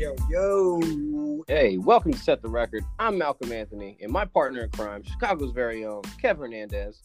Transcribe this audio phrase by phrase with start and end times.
[0.00, 1.44] Yo, yo.
[1.46, 2.82] Hey, welcome to Set the Record.
[2.98, 7.02] I'm Malcolm Anthony, and my partner in crime, Chicago's very own Kev Hernandez.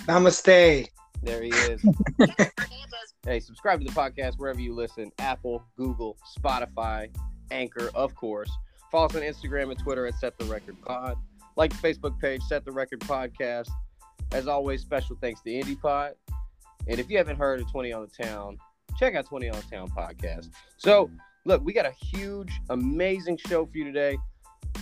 [0.00, 0.88] Namaste.
[1.22, 1.82] There he is.
[3.24, 7.08] hey, subscribe to the podcast wherever you listen Apple, Google, Spotify,
[7.50, 8.50] Anchor, of course.
[8.90, 11.16] Follow us on Instagram and Twitter at Set the Record Pod.
[11.56, 13.70] Like the Facebook page, Set the Record Podcast.
[14.32, 16.12] As always, special thanks to IndiePod.
[16.88, 18.58] And if you haven't heard of 20 on the Town,
[18.98, 20.50] check out 20 on Town podcast.
[20.76, 21.10] So,
[21.44, 24.18] look, we got a huge, amazing show for you today.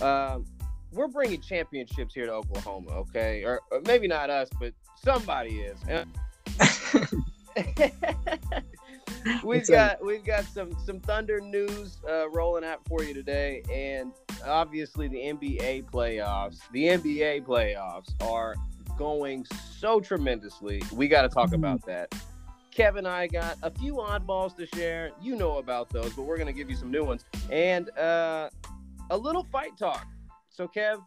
[0.01, 0.45] Um,
[0.91, 3.43] we're bringing championships here to Oklahoma, okay?
[3.43, 5.79] Or, or maybe not us, but somebody is.
[9.43, 14.11] we've got we've got some some Thunder news uh, rolling out for you today, and
[14.45, 16.59] obviously the NBA playoffs.
[16.71, 18.55] The NBA playoffs are
[18.97, 19.45] going
[19.77, 20.81] so tremendously.
[20.91, 21.55] We got to talk mm-hmm.
[21.55, 22.13] about that.
[22.71, 25.11] Kevin and I got a few oddballs to share.
[25.21, 28.49] You know about those, but we're going to give you some new ones and uh,
[29.09, 30.07] a little fight talk.
[30.49, 31.03] So, Kev,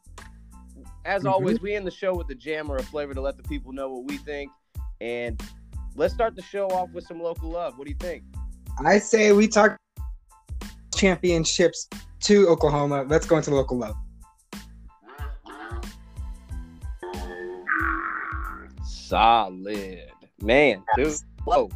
[1.04, 1.28] as mm-hmm.
[1.28, 3.72] always, we end the show with the jam or a flavor to let the people
[3.72, 4.50] know what we think.
[5.00, 5.42] And
[5.96, 7.78] let's start the show off with some local love.
[7.78, 8.24] What do you think?
[8.84, 9.78] I say we talk
[10.94, 11.88] championships
[12.20, 13.04] to Oklahoma.
[13.08, 13.96] Let's go into local love.
[18.84, 20.10] Solid.
[20.40, 21.14] Man, dude.
[21.44, 21.70] Whoa.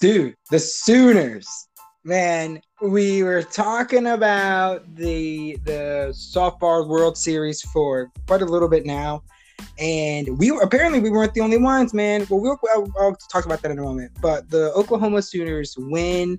[0.00, 1.68] Dude, the Sooners.
[2.04, 8.84] Man, we were talking about the the softball World Series for quite a little bit
[8.84, 9.22] now,
[9.78, 12.26] and we were apparently we weren't the only ones, man.
[12.28, 14.12] Well, we'll I'll, I'll talk about that in a moment.
[14.20, 16.38] But the Oklahoma Sooners win,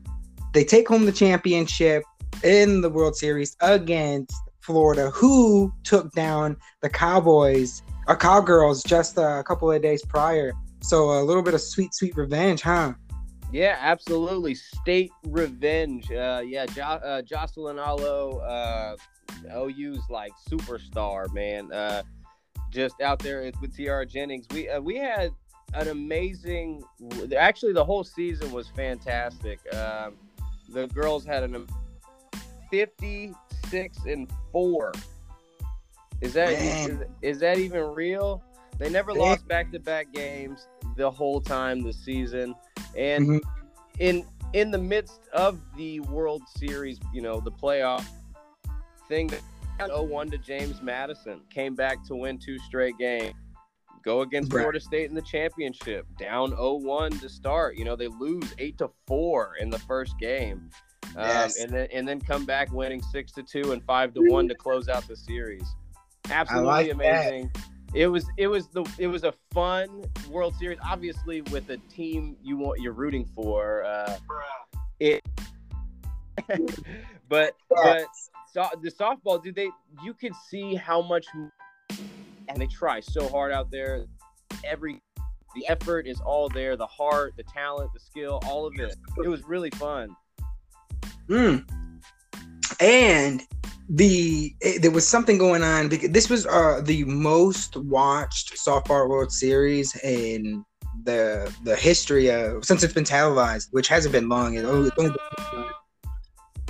[0.54, 2.04] they take home the championship
[2.44, 9.44] in the World Series against Florida, who took down the Cowboys or Cowgirls just a
[9.46, 10.54] couple of days prior.
[10.88, 12.94] So a little bit of sweet, sweet revenge, huh?
[13.52, 14.54] Yeah, absolutely.
[14.54, 16.12] State revenge.
[16.12, 18.96] Uh, yeah, jo- uh, Jocelyn Alo, uh,
[19.52, 21.72] OU's like superstar, man.
[21.72, 22.04] Uh,
[22.70, 24.46] just out there with Tiare Jennings.
[24.52, 25.32] We uh, we had
[25.74, 26.84] an amazing.
[27.36, 29.60] Actually, the whole season was fantastic.
[29.74, 30.18] Um,
[30.70, 31.66] the girls had an
[32.70, 34.92] 56 and four
[36.22, 38.42] is that is, is, that even real?
[38.78, 39.20] They never Man.
[39.20, 42.56] lost back to back games the whole time this season,
[42.98, 43.38] and mm-hmm.
[44.00, 48.06] in in the midst of the World Series, you know, the playoff
[49.10, 49.42] thing that
[49.80, 53.34] 0-1 to James Madison came back to win two straight games.
[54.04, 54.62] Go against right.
[54.62, 57.76] Florida State in the championship, down 0-1 to start.
[57.76, 60.70] You know, they lose 8 to 4 in the first game.
[61.18, 64.48] Um, and then and then come back winning 6 to 2 and 5 to 1
[64.50, 65.66] to close out the series.
[66.30, 67.52] Absolutely like amazing.
[67.54, 67.64] That.
[67.96, 70.78] It was it was the it was a fun World Series.
[70.84, 73.86] Obviously, with a team you want you're rooting for.
[73.86, 74.18] Uh,
[75.00, 75.26] it,
[77.30, 78.06] but but
[78.52, 79.70] so, the softball, dude, they
[80.04, 81.26] you could see how much,
[82.50, 84.06] and they try so hard out there.
[84.66, 85.02] Every
[85.56, 88.94] the effort is all there, the heart, the talent, the skill, all of it.
[89.24, 90.14] It was really fun.
[91.30, 91.58] Hmm.
[92.80, 93.44] And
[93.90, 99.08] the it, there was something going on because this was uh the most watched softball
[99.08, 100.66] world series in
[101.04, 104.90] the the history of since it's been televised which hasn't been long it only,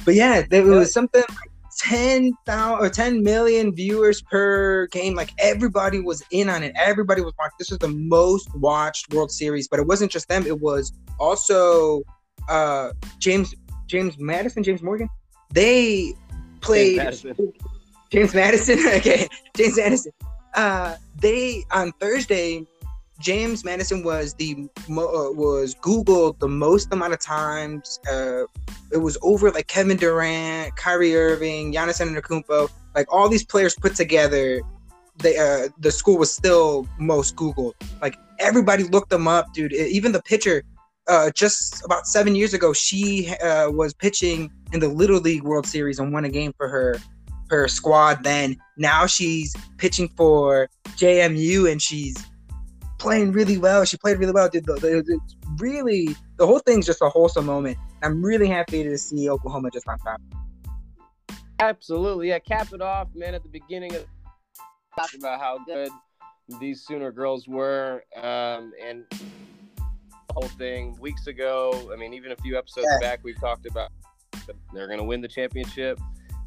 [0.03, 5.13] but yeah there was something like 10,000 or 10 million viewers per game.
[5.13, 6.73] Like everybody was in on it.
[6.77, 7.55] Everybody was watching.
[7.59, 10.45] This was the most watched world series but it wasn't just them.
[10.45, 12.01] It was also
[12.49, 13.55] uh james
[13.87, 15.09] james madison james morgan
[15.51, 16.13] they
[16.61, 17.53] played James Madison.
[18.11, 18.79] James Madison.
[18.97, 20.11] okay, James Madison.
[20.53, 22.65] Uh, they on Thursday,
[23.19, 27.99] James Madison was the uh, was Googled the most amount of times.
[28.11, 28.43] Uh,
[28.91, 33.95] it was over like Kevin Durant, Kyrie Irving, Giannis Antetokounmpo, like all these players put
[33.95, 34.61] together.
[35.17, 37.73] They uh, the school was still most Googled.
[38.01, 39.71] Like everybody looked them up, dude.
[39.73, 40.63] Even the pitcher,
[41.07, 45.65] uh, just about seven years ago, she uh, was pitching in the Little League World
[45.65, 46.99] Series and won a game for her
[47.49, 48.23] her squad.
[48.23, 52.15] Then now she's pitching for JMU and she's
[52.99, 53.85] playing really well.
[53.85, 54.49] She played really well.
[54.49, 57.77] Did the, it's really the whole thing's just a wholesome moment.
[58.03, 60.21] I'm really happy to see Oklahoma just on top.
[61.59, 62.39] Absolutely, yeah.
[62.39, 63.33] Cap it off, man.
[63.33, 64.05] At the beginning of
[64.97, 65.89] talking about how good
[66.59, 71.89] these Sooner girls were, um, and the whole thing weeks ago.
[71.93, 72.99] I mean, even a few episodes yeah.
[72.99, 73.89] back, we talked about
[74.73, 75.99] they're going to win the championship.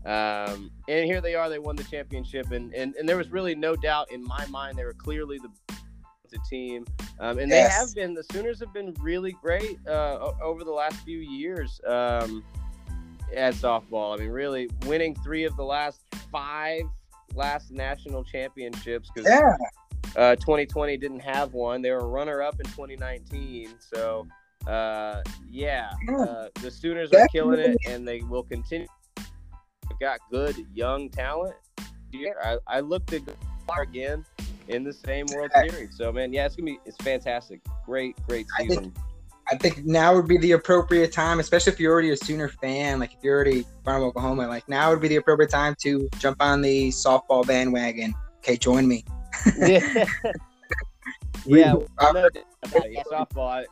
[0.04, 1.48] Um, and here they are.
[1.48, 4.78] They won the championship, and, and and there was really no doubt in my mind
[4.78, 5.50] they were clearly the
[6.48, 6.86] team,
[7.20, 7.68] um, and yes.
[7.68, 8.14] they have been.
[8.14, 11.80] The Sooners have been really great uh, over the last few years.
[11.86, 12.44] Um,
[13.36, 14.14] at softball.
[14.14, 16.82] I mean, really winning three of the last five
[17.34, 19.56] last national championships because yeah.
[20.16, 21.82] uh, 2020 didn't have one.
[21.82, 23.74] They were runner up in 2019.
[23.78, 24.26] So,
[24.68, 28.86] uh, yeah, uh, the Sooners are killing it, and they will continue.
[29.16, 31.54] They've got good young talent.
[32.44, 33.22] I, I looked at
[33.80, 34.24] again
[34.68, 35.96] in the same World Series.
[35.96, 37.60] So, man, yeah, it's gonna be it's fantastic.
[37.84, 38.78] Great, great season.
[38.78, 38.94] I think,
[39.50, 42.98] I think now would be the appropriate time, especially if you're already a Sooner fan.
[42.98, 46.36] Like if you're already from Oklahoma, like now would be the appropriate time to jump
[46.40, 48.14] on the softball bandwagon.
[48.38, 49.04] Okay, join me.
[49.58, 50.04] yeah,
[51.46, 51.74] yeah,
[52.74, 53.02] yeah.
[53.10, 53.64] Softball.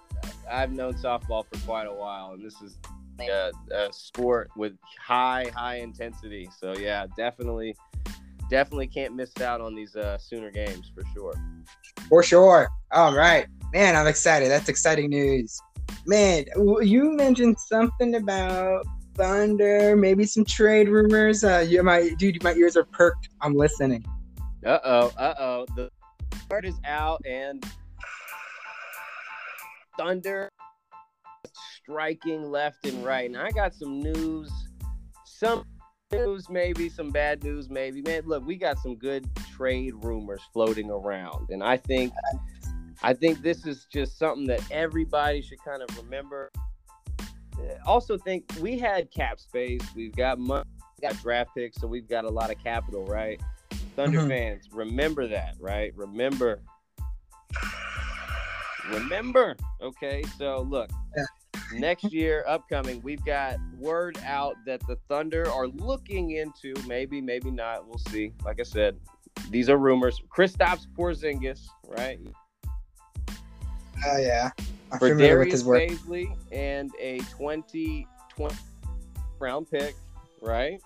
[0.50, 2.78] I, have known softball for quite a while, and this is
[3.20, 6.48] a, a sport with high, high intensity.
[6.58, 7.76] So yeah, definitely,
[8.50, 11.34] definitely can't miss out on these uh, Sooner games for sure.
[12.08, 12.68] For sure.
[12.92, 13.96] All right, man.
[13.96, 14.50] I'm excited.
[14.50, 15.60] That's exciting news
[16.06, 16.44] man,
[16.82, 21.42] you mentioned something about Thunder, maybe some trade rumors.
[21.42, 23.28] Uh, you my dude, my ears are perked.
[23.40, 24.04] I'm listening.
[24.64, 25.66] Uh oh, uh oh.
[25.74, 25.90] The
[26.50, 27.64] word is out, and
[29.98, 30.50] Thunder
[31.86, 33.28] striking left and right.
[33.28, 34.50] And I got some news,
[35.24, 35.64] some
[36.12, 38.02] news, maybe some bad news, maybe.
[38.02, 42.12] Man, look, we got some good trade rumors floating around, and I think
[43.02, 46.50] I think this is just something that everybody should kind of remember.
[47.84, 49.80] Also, think we had cap space.
[49.94, 50.68] We've got money,
[51.00, 53.40] we got draft picks, so we've got a lot of capital, right?
[53.94, 54.28] Thunder mm-hmm.
[54.28, 55.92] fans, remember that, right?
[55.96, 56.60] Remember.
[58.90, 59.56] Remember.
[59.80, 61.24] Okay, so look, yeah.
[61.78, 67.50] next year, upcoming, we've got word out that the Thunder are looking into maybe, maybe
[67.50, 67.86] not.
[67.86, 68.32] We'll see.
[68.44, 68.96] Like I said,
[69.50, 70.20] these are rumors.
[70.28, 72.18] Kristaps Porzingis, right?
[74.06, 74.50] Oh yeah.
[74.92, 78.56] I'm for Darius Bazley and a 2020
[79.38, 79.94] round pick,
[80.40, 80.80] right?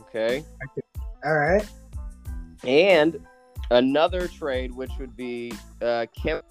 [0.00, 0.44] Okay.
[1.24, 1.66] All right.
[2.64, 3.24] And
[3.70, 6.42] another trade, which would be uh, Kemba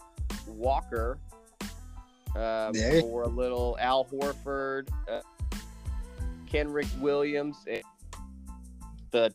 [0.47, 1.19] Walker
[2.35, 5.21] uh, for a little Al Horford, uh,
[6.51, 7.83] Kenrich Williams, and
[9.11, 9.33] the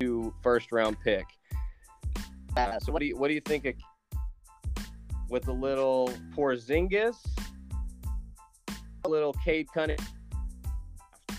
[0.00, 1.26] two first round pick.
[2.56, 3.74] Uh, so what do you what do you think of
[5.28, 7.16] with a little Porzingis,
[9.04, 10.06] a little Cade Cunningham.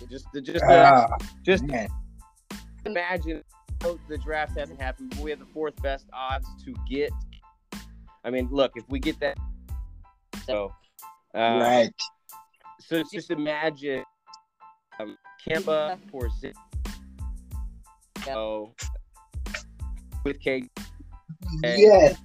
[0.10, 1.08] Just, just, uh,
[1.44, 1.88] just man.
[2.86, 3.42] imagine
[4.08, 7.12] the draft hasn't happened, but we have the fourth best odds to get.
[8.26, 9.38] I mean, look, if we get that,
[10.46, 10.72] so
[11.36, 11.92] uh, right.
[12.80, 14.04] So just imagine
[15.00, 15.18] um,
[15.48, 16.56] Kemba Porzingis.
[18.24, 18.74] So
[20.24, 20.70] with Cade.
[21.64, 22.18] Yes.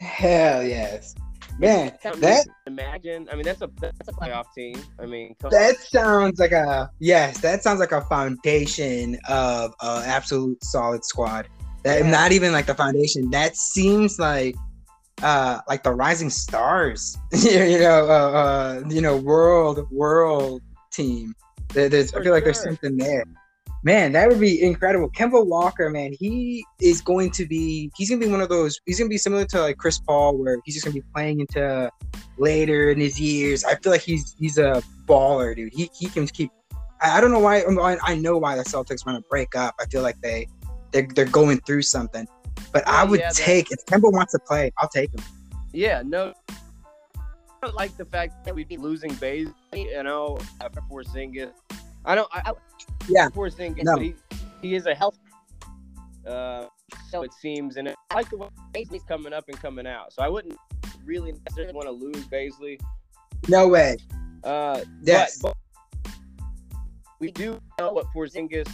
[0.00, 1.14] Hell yes.
[1.58, 3.28] Man, that imagine.
[3.30, 4.76] I mean, that's a that's a playoff team.
[4.98, 5.76] I mean, that on.
[5.76, 7.38] sounds like a yes.
[7.40, 11.48] That sounds like a foundation of an absolute solid squad.
[11.82, 12.10] That yeah.
[12.10, 13.30] not even like the foundation.
[13.30, 14.54] That seems like
[15.22, 17.16] uh like the rising stars.
[17.32, 20.62] you know, uh, uh you know, world world
[20.92, 21.34] team.
[21.72, 23.24] There's, I feel like there's something there.
[23.82, 25.08] Man, that would be incredible.
[25.10, 28.98] Kemba Walker, man, he is going to be he's gonna be one of those he's
[28.98, 31.90] gonna be similar to like Chris Paul where he's just gonna be playing into
[32.36, 33.64] later in his years.
[33.64, 35.72] I feel like he's he's a baller, dude.
[35.72, 36.50] He he can keep
[37.00, 37.64] I, I don't know why
[38.02, 39.74] I know why the Celtics want to break up.
[39.80, 40.46] I feel like they
[40.92, 42.26] they're, they're going through something.
[42.72, 45.24] But I would yeah, take if Kemba wants to play, I'll take him.
[45.72, 46.34] Yeah, no
[47.62, 51.52] I don't like the fact that we'd be losing Bays, you know, after Porzingis.
[52.06, 52.28] I don't.
[52.32, 52.52] I,
[53.06, 53.28] yeah.
[53.28, 53.96] Porzingis, no.
[53.96, 54.14] but he,
[54.62, 55.18] he is a health.
[56.26, 56.66] Uh,
[57.10, 60.12] so it seems, and I like the way Bazley's coming up and coming out.
[60.12, 60.56] So I wouldn't
[61.04, 62.80] really necessarily want to lose Bazley.
[63.48, 63.98] No way.
[64.42, 65.38] Uh, yes.
[65.42, 65.54] But,
[66.02, 66.12] but
[67.18, 68.72] we do know what Porzingis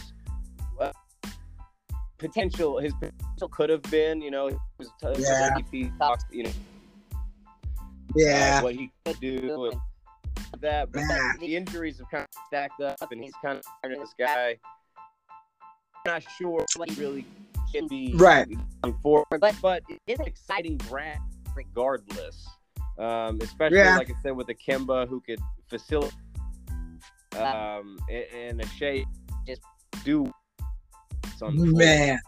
[2.17, 4.21] potential his potential could have been.
[4.21, 5.57] You know, he was yeah.
[5.57, 6.23] MVP talks.
[6.31, 6.51] You know.
[8.15, 8.59] Yeah.
[8.59, 9.75] Uh, what he could do with
[10.61, 11.03] that, but
[11.39, 14.57] the injuries have kind of stacked up, and he's kind of of this guy.
[16.05, 17.25] I'm not sure what he really
[17.73, 18.47] can be right
[19.01, 21.21] for, but but it's an exciting draft
[21.55, 22.47] regardless.
[22.97, 23.97] Um, especially yeah.
[23.97, 26.17] like I said with the Kemba who could facilitate
[27.35, 29.05] um, and, and a Shai
[29.45, 29.61] just
[30.03, 30.31] do
[31.41, 32.19] Man,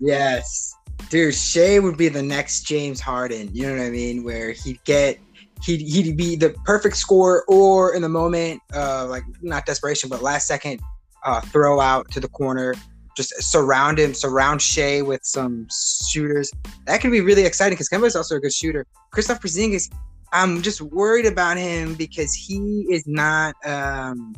[0.00, 0.74] yes,
[1.08, 3.50] dude, Shai would be the next James Harden.
[3.52, 4.24] You know what I mean?
[4.24, 5.18] Where he'd get
[5.62, 10.22] he'd, he'd be the perfect score or in the moment, uh, like not desperation, but
[10.22, 10.80] last second
[11.24, 12.74] uh, throw out to the corner.
[13.16, 15.66] Just surround him, surround Shai with some
[16.08, 16.50] shooters.
[16.86, 18.86] That can be really exciting because Kemba is also a good shooter.
[19.14, 19.92] Kristaps Porzingis,
[20.32, 23.54] I'm just worried about him because he is not.
[23.66, 24.34] Um,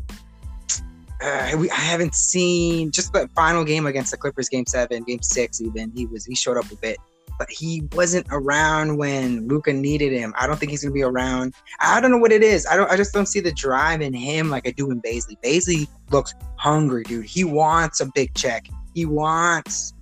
[1.25, 5.23] uh, we, I haven't seen just the final game against the Clippers, game seven, game
[5.23, 6.99] six, even he was he showed up a bit,
[7.39, 10.35] but he wasn't around when Luka needed him.
[10.37, 11.55] I don't think he's gonna be around.
[11.81, 12.67] I don't know what it is.
[12.67, 12.91] I don't.
[12.91, 15.37] I just don't see the drive in him like I do in Bazley.
[15.43, 17.25] Bazley looks hungry, dude.
[17.25, 18.69] He wants a big check.
[18.95, 19.95] He wants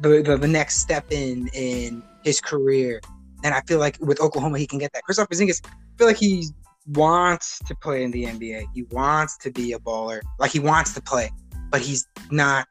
[0.00, 3.00] the, the, the next step in in his career.
[3.42, 5.02] And I feel like with Oklahoma, he can get that.
[5.08, 6.46] Kristaps Porzingis, I feel like he
[6.86, 8.66] wants to play in the NBA.
[8.74, 10.20] He wants to be a baller.
[10.38, 11.30] Like he wants to play,
[11.70, 12.66] but he's not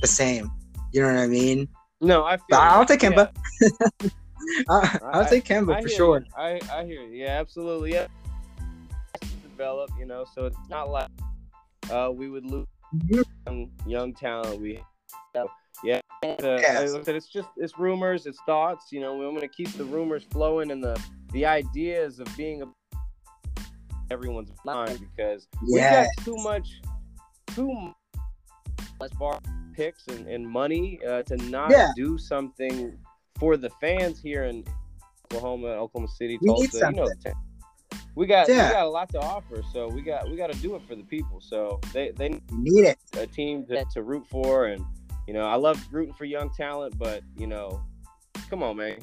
[0.00, 0.50] the same.
[0.92, 1.68] You know what I mean?
[2.00, 2.36] No, I.
[2.36, 3.32] Feel I'll take Kemba.
[3.60, 4.08] Yeah.
[4.68, 6.18] I'll, I'll take Kemba I, for sure.
[6.20, 6.26] You.
[6.36, 7.14] I I hear you.
[7.14, 7.92] Yeah, absolutely.
[7.92, 8.08] Yeah.
[9.42, 11.08] Develop, you know, so it's not like
[11.90, 13.20] uh, we would lose mm-hmm.
[13.46, 14.60] young, young talent.
[14.60, 14.80] We
[15.82, 16.94] yeah, uh, yes.
[16.94, 18.92] I said it's just it's rumors, it's thoughts.
[18.92, 21.00] You know, we're going to keep the rumors flowing and the
[21.32, 22.66] the ideas of being a
[24.12, 26.08] everyone's mind because yes.
[26.16, 26.80] we got too much,
[27.54, 27.94] too
[29.00, 29.40] much far
[29.74, 31.90] picks and, and money uh, to not yeah.
[31.96, 32.96] do something
[33.38, 34.64] for the fans here in
[35.24, 36.90] Oklahoma, Oklahoma City, Tulsa.
[36.90, 37.08] You know,
[38.14, 38.68] we got yeah.
[38.68, 40.94] we got a lot to offer, so we got we got to do it for
[40.94, 41.40] the people.
[41.40, 44.84] So they they need it a team to, to root for and
[45.26, 47.82] you know, I love rooting for young talent, but you know,
[48.50, 48.98] come on, man.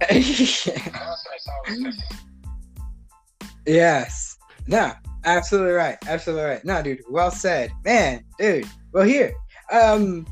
[3.66, 4.36] yes.
[4.66, 4.92] No,
[5.24, 5.96] absolutely right.
[6.06, 6.64] Absolutely right.
[6.64, 7.70] No, dude, well said.
[7.84, 8.66] Man, dude.
[8.92, 9.34] Well here.
[9.72, 10.26] Um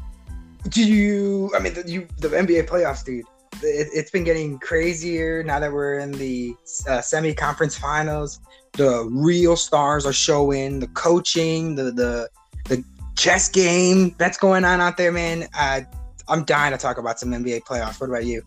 [0.68, 3.24] do you I mean the you the NBA playoffs, dude.
[3.62, 6.54] It, has been getting crazier now that we're in the
[6.88, 8.40] uh, semi-conference finals.
[8.72, 10.80] The real stars are showing.
[10.80, 12.28] The coaching, the the
[12.64, 12.84] the
[13.16, 15.46] chess game that's going on out there, man.
[15.56, 15.82] Uh,
[16.28, 18.00] I'm dying to talk about some NBA playoffs.
[18.00, 18.42] What about you?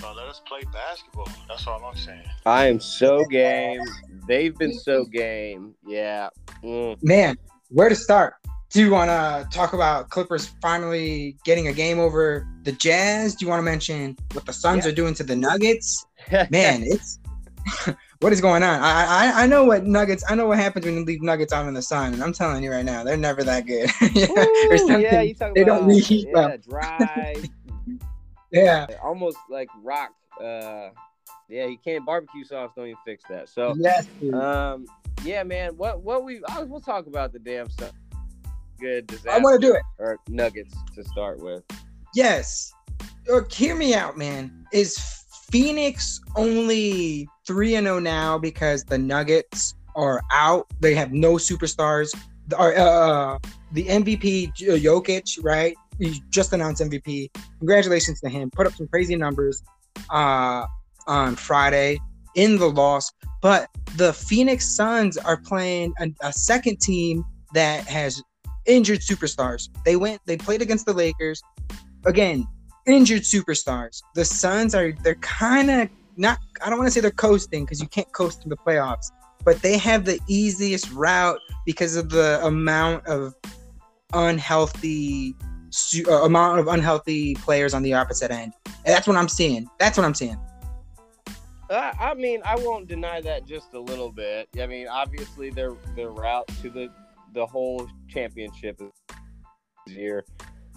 [0.00, 1.28] Let us play basketball.
[1.48, 2.22] That's all I'm saying.
[2.46, 3.80] I am so game.
[4.26, 5.74] They've been so game.
[5.86, 6.28] Yeah.
[6.62, 6.98] Mm.
[7.02, 7.36] Man,
[7.68, 8.34] where to start?
[8.70, 13.34] Do you want to talk about Clippers finally getting a game over the Jazz?
[13.34, 14.92] Do you want to mention what the Suns yeah.
[14.92, 16.06] are doing to the Nuggets?
[16.50, 17.18] Man, it's
[18.20, 18.80] what is going on?
[18.80, 20.24] I, I I know what Nuggets.
[20.28, 22.62] I know what happens when you leave Nuggets out in the sun, and I'm telling
[22.62, 23.90] you right now, they're never that good.
[24.14, 26.56] yeah, Ooh, yeah, you talk they about, don't reheat yeah, well.
[26.68, 27.36] dry.
[28.52, 30.10] Yeah, almost like rock.
[30.40, 30.90] Uh,
[31.48, 32.70] yeah, you can't barbecue sauce.
[32.76, 33.48] Don't even fix that.
[33.48, 34.86] So yes, um,
[35.24, 35.76] yeah, man.
[35.76, 37.92] What what we I, we'll talk about the damn stuff.
[38.80, 39.30] Good disaster.
[39.30, 39.82] I want to do it.
[39.98, 41.62] Or Nuggets to start with.
[42.14, 42.72] Yes.
[43.28, 44.66] Or hear me out, man.
[44.72, 44.98] Is
[45.52, 50.66] Phoenix only 3 and 0 now because the Nuggets are out.
[50.80, 52.12] They have no superstars.
[52.52, 53.38] Uh, uh,
[53.72, 55.76] the MVP uh, Jokic, right?
[55.98, 57.30] He just announced MVP.
[57.58, 58.50] Congratulations to him.
[58.50, 59.62] Put up some crazy numbers
[60.10, 60.66] uh,
[61.06, 61.98] on Friday
[62.34, 63.12] in the loss.
[63.40, 68.22] But the Phoenix Suns are playing a, a second team that has
[68.66, 69.68] injured superstars.
[69.84, 71.42] They went, they played against the Lakers.
[72.04, 72.46] Again,
[72.86, 74.02] injured superstars.
[74.14, 76.38] The Suns are they're kind of not.
[76.64, 79.10] I don't want to say they're coasting because you can't coast in the playoffs,
[79.44, 83.34] but they have the easiest route because of the amount of
[84.12, 85.34] unhealthy
[86.08, 88.52] uh, amount of unhealthy players on the opposite end.
[88.66, 89.68] And that's what I'm seeing.
[89.78, 90.38] That's what I'm seeing.
[91.70, 94.48] Uh, I mean, I won't deny that just a little bit.
[94.60, 96.90] I mean, obviously their their route to the
[97.32, 98.90] the whole championship is
[99.86, 100.24] here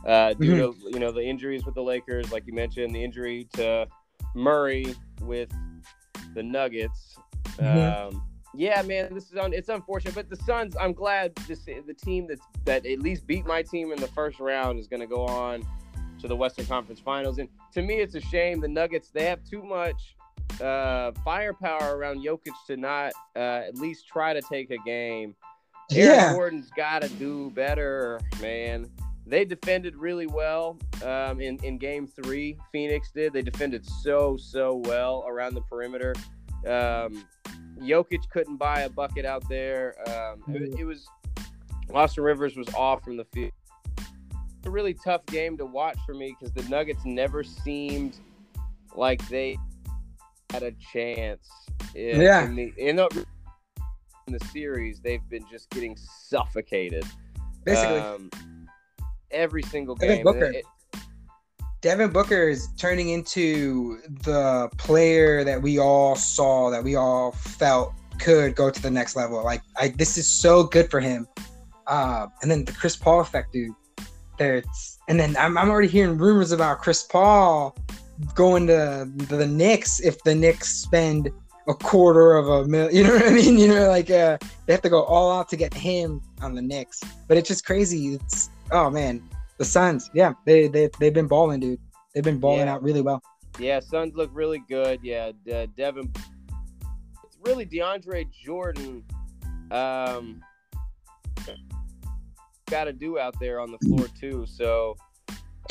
[0.05, 0.83] uh, due mm-hmm.
[0.83, 3.87] to you know the injuries with the Lakers, like you mentioned, the injury to
[4.35, 5.51] Murray with
[6.33, 7.17] the Nuggets.
[7.57, 8.15] Mm-hmm.
[8.15, 8.23] Um,
[8.57, 10.75] yeah, man, this is un- it's unfortunate, but the Suns.
[10.79, 14.39] I'm glad this the team that's that at least beat my team in the first
[14.39, 15.63] round is going to go on
[16.21, 17.37] to the Western Conference Finals.
[17.37, 20.15] And to me, it's a shame the Nuggets they have too much
[20.61, 25.35] uh, firepower around Jokic to not uh, at least try to take a game.
[25.91, 26.33] Aaron yeah.
[26.33, 28.89] Gordon's got to do better, man
[29.27, 32.57] they defended really well um, in in game three.
[32.71, 33.33] Phoenix did.
[33.33, 36.13] They defended so so well around the perimeter.
[36.67, 37.25] Um,
[37.79, 39.95] Jokic couldn't buy a bucket out there.
[40.07, 41.07] Um, it, it, was
[41.93, 43.51] Austin Rivers was off from the field.
[44.65, 48.17] A really tough game to watch for me because the Nuggets never seemed
[48.95, 49.57] like they
[50.49, 51.47] had a chance.
[51.93, 52.45] In, yeah.
[52.45, 53.25] In the, in the,
[54.27, 57.05] in the series, they've been just getting suffocated.
[57.63, 57.99] Basically.
[57.99, 58.31] Um,
[59.31, 60.23] every single game.
[60.23, 60.45] Booker.
[60.45, 60.65] It,
[61.85, 67.93] Devin Booker is turning into the player that we all saw, that we all felt
[68.17, 69.43] could go to the next level.
[69.43, 71.27] Like, I this is so good for him.
[71.85, 73.71] Uh, and then the Chris Paul effect, dude.
[74.39, 77.77] There's, and then I'm, I'm already hearing rumors about Chris Paul
[78.33, 81.29] going to the Knicks if the Knicks spend
[81.67, 82.89] a quarter of a mil.
[82.95, 83.59] You know what I mean?
[83.59, 86.63] You know, like uh, they have to go all out to get him on the
[86.63, 87.03] Knicks.
[87.27, 88.15] But it's just crazy.
[88.15, 89.21] It's oh man,
[89.57, 90.09] the Suns.
[90.13, 91.79] Yeah, they they they've been balling, dude.
[92.13, 92.73] They've been balling Yeah.
[92.73, 93.21] out really well.
[93.59, 94.99] Yeah, Suns look really good.
[95.03, 96.11] Yeah, uh, Devin.
[97.23, 99.03] It's really DeAndre Jordan.
[99.71, 100.41] Um,
[102.69, 104.45] got to do out there on the floor too.
[104.47, 104.95] So.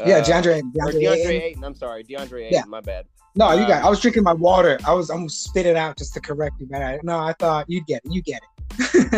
[0.04, 0.62] yeah, uh, DeAndre.
[0.72, 1.42] DeAndre, DeAndre Ayton.
[1.42, 1.64] Ayton.
[1.64, 2.52] I'm sorry, DeAndre Ayton.
[2.52, 2.64] Yeah.
[2.66, 3.06] My bad.
[3.36, 3.80] No, you got.
[3.80, 4.78] um, I was drinking my water.
[4.86, 7.66] I was almost spit it out just to correct you, but I, no, I thought
[7.68, 8.12] you'd get it.
[8.12, 8.48] You get it.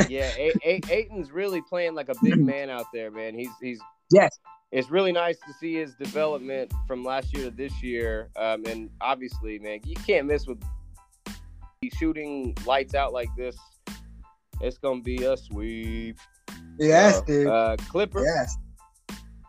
[0.11, 3.35] Yeah, A- A- Ayton's really playing like a big man out there, man.
[3.35, 3.81] He's he's
[4.11, 4.39] Yes.
[4.73, 8.31] It's really nice to see his development from last year to this year.
[8.37, 10.63] Um, and obviously, man, you can't miss with
[11.99, 13.57] shooting lights out like this.
[14.61, 16.19] It's gonna be a sweep.
[16.79, 17.47] Yes, dude.
[17.47, 18.57] Uh, Clipper yes.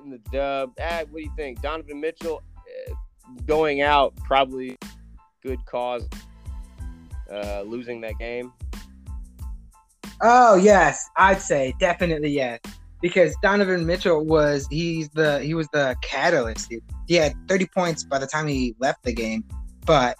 [0.03, 0.73] in the dub.
[0.79, 1.61] Ah, what do you think?
[1.61, 2.43] Donovan Mitchell
[2.89, 2.93] uh,
[3.45, 4.77] going out probably
[5.41, 6.07] good cause
[7.31, 8.53] uh, losing that game.
[10.21, 12.59] Oh yes, I'd say definitely yes.
[13.01, 16.73] Because Donovan Mitchell was he's the he was the catalyst.
[17.07, 19.43] He had 30 points by the time he left the game,
[19.85, 20.17] but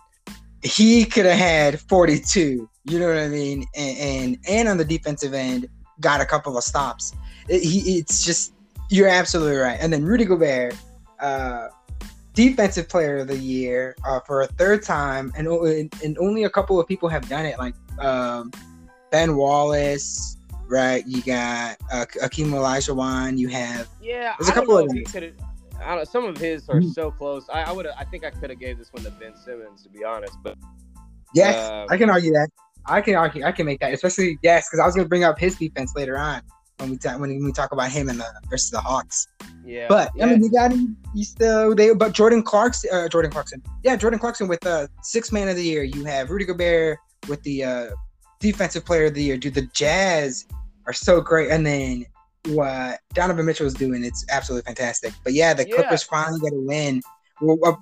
[0.63, 2.69] he could have had 42.
[2.85, 3.65] You know what I mean?
[3.75, 5.67] And and, and on the defensive end,
[5.99, 7.13] got a couple of stops.
[7.47, 8.53] It- he it's just
[8.89, 9.77] you're absolutely right.
[9.81, 10.75] And then Rudy Gobert,
[11.19, 11.67] uh,
[12.33, 16.49] defensive player of the year uh, for a third time, and, and and only a
[16.49, 17.57] couple of people have done it.
[17.57, 18.51] Like um,
[19.11, 20.37] Ben Wallace,
[20.69, 21.05] right?
[21.07, 23.37] You got uh, Akeem Olajuwon.
[23.37, 25.03] You have Yeah, There's a I couple of them.
[25.79, 26.93] I don't, some of his are Mhm.
[26.93, 27.47] so close.
[27.53, 27.85] I, I would.
[27.87, 30.35] I think I could have gave this one to Ben Simmons to be honest.
[30.43, 30.57] But
[31.33, 32.49] yes, Uh, I can argue that.
[32.87, 33.43] I can argue.
[33.43, 35.93] I can make that, especially yes, because I was going to bring up his defense
[35.95, 36.41] later on
[36.79, 39.27] when we talk when we talk about him and the versus the Hawks.
[39.65, 40.97] yeah, But yeah, I mean, you got him.
[41.13, 41.93] You still they.
[41.93, 45.63] But Jordan Clarkson, uh, Jordan Clarkson, yeah, Jordan Clarkson with uh, six man of the
[45.63, 45.83] year.
[45.83, 47.87] You have Rudy Gobert with the uh,
[48.39, 49.37] defensive player of the year.
[49.37, 50.45] Do the Jazz
[50.87, 52.05] are so great, and then
[52.47, 55.13] what Donovan Mitchell is doing, it's absolutely fantastic.
[55.23, 55.75] But yeah, the Yeah.
[55.75, 57.01] Clippers finally get a win.
[57.41, 57.75] Well, uh,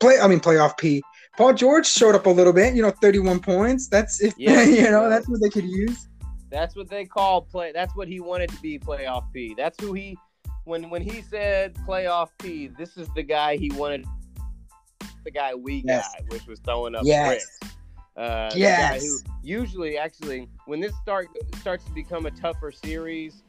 [0.00, 1.02] play, I mean, playoff P.
[1.36, 2.74] Paul George showed up a little bit.
[2.74, 3.88] You know, thirty-one points.
[3.88, 6.08] That's if Yeah, you know, that's what they could use.
[6.50, 7.72] that's what they call play.
[7.72, 9.54] That's what he wanted to be playoff P.
[9.56, 10.16] That's who he.
[10.64, 14.06] When when he said playoff P, this is the guy he wanted.
[15.24, 16.08] The guy we Yes.
[16.14, 17.44] got, which was throwing up Yes.
[17.60, 17.75] bricks.
[18.16, 19.22] Uh, Yes.
[19.42, 21.28] usually, actually, when this start
[21.60, 23.42] starts to become a tougher series,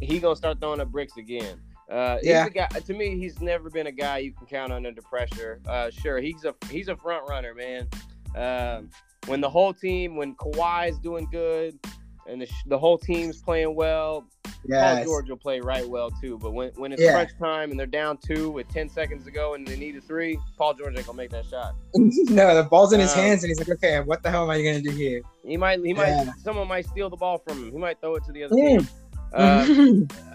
[0.00, 1.60] he gonna start throwing up bricks again.
[1.90, 2.48] Uh, Yeah.
[2.48, 5.60] guy, to me, he's never been a guy you can count on under pressure.
[5.66, 7.88] Uh, sure, he's a he's a front runner, man.
[8.36, 8.90] Um,
[9.26, 11.78] when the whole team, when Kawhi's doing good,
[12.26, 14.26] and the, the whole team's playing well,
[14.70, 16.38] Paul George will play right well too.
[16.38, 17.12] But when, when it's Yeah.
[17.12, 20.00] crunch time and they're down two with ten seconds to go and they need a
[20.00, 21.74] three, Paul George ain't gonna make that shot.
[21.94, 24.50] no, the ball's in his Um, hands, and he's like, okay, what the hell am
[24.50, 25.22] I gonna do here?
[25.44, 27.72] He might he might someone might steal the ball from him.
[27.72, 28.78] He might throw it to the other Mm.
[28.78, 28.88] team.
[29.34, 29.66] Uh,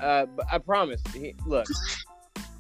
[0.02, 1.02] uh, but I promise.
[1.14, 1.68] He, look,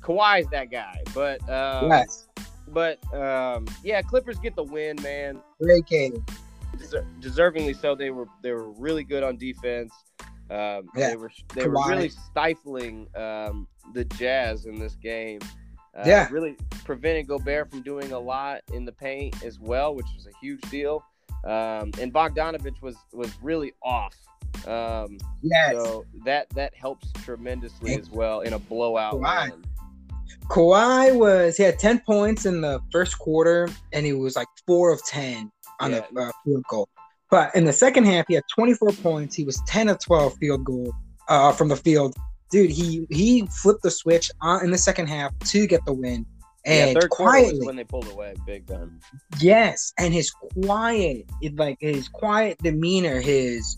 [0.01, 1.01] Kawhi's that guy.
[1.13, 2.27] But um, yes,
[2.67, 5.41] but um, yeah, Clippers get the win, man.
[5.61, 6.23] great game.
[6.77, 7.95] Deser- deservingly so.
[7.95, 9.93] They were they were really good on defense.
[10.49, 11.09] Um, Yeah.
[11.09, 15.39] They were they were really stifling um, the Jazz in this game.
[15.97, 16.27] Uh, Yeah.
[16.31, 20.31] really prevented Gobert from doing a lot in the paint as well, which was a
[20.41, 21.03] huge deal.
[21.43, 24.15] Um, and Bogdanovich was was really off.
[24.65, 29.51] Um, Yes, so that that helps tremendously as well in a blowout Kawhi.
[29.51, 29.63] win.
[30.49, 34.91] Kawhi was he had ten points in the first quarter, and he was like four
[34.91, 36.05] of ten on Yeah.
[36.11, 36.89] the uh, field goal.
[37.29, 39.35] But in the second half, he had twenty four points.
[39.35, 40.93] He was ten of twelve field goal
[41.27, 42.15] uh, from the field.
[42.51, 46.25] Dude, he he flipped the switch on in the second half to get the win.
[46.65, 48.99] And yeah, third quietly, when they pulled away big time.
[49.39, 53.77] Yes, and his quiet, like his quiet demeanor, his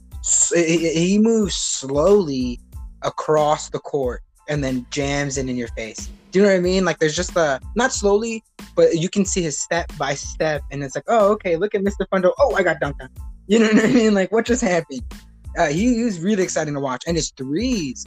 [0.53, 2.59] he he moves slowly
[3.03, 6.09] across the court and then jams it in your face.
[6.31, 6.85] Do you know what I mean?
[6.85, 8.43] Like there's just a not slowly,
[8.75, 11.81] but you can see his step by step, and it's like, oh, okay, look at
[11.81, 12.07] Mr.
[12.09, 12.33] Fundo.
[12.39, 13.09] Oh, I got dunked on.
[13.47, 14.13] You know what I mean?
[14.13, 15.01] Like what just happened?
[15.57, 18.05] Uh, he, he was really exciting to watch, and his threes,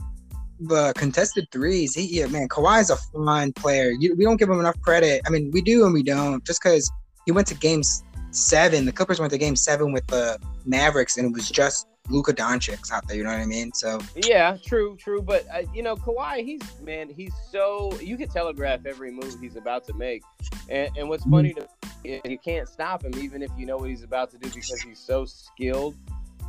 [0.61, 1.95] the contested threes.
[1.95, 3.91] He, yeah, man, Kawhi's a fun player.
[3.91, 5.23] You, we don't give him enough credit.
[5.27, 6.45] I mean, we do and we don't.
[6.45, 6.91] Just because
[7.27, 11.27] he went to games seven, the Clippers went to game seven with the Mavericks, and
[11.27, 13.17] it was just Luka Doncic out there.
[13.17, 13.73] You know what I mean?
[13.73, 15.23] So Yeah, true, true.
[15.23, 19.57] But uh, you know, Kawhi, he's man, he's so you can telegraph every move he's
[19.57, 20.23] about to make,
[20.69, 21.69] and, and what's funny to
[22.05, 24.81] is you can't stop him even if you know what he's about to do because
[24.83, 25.97] he's so skilled.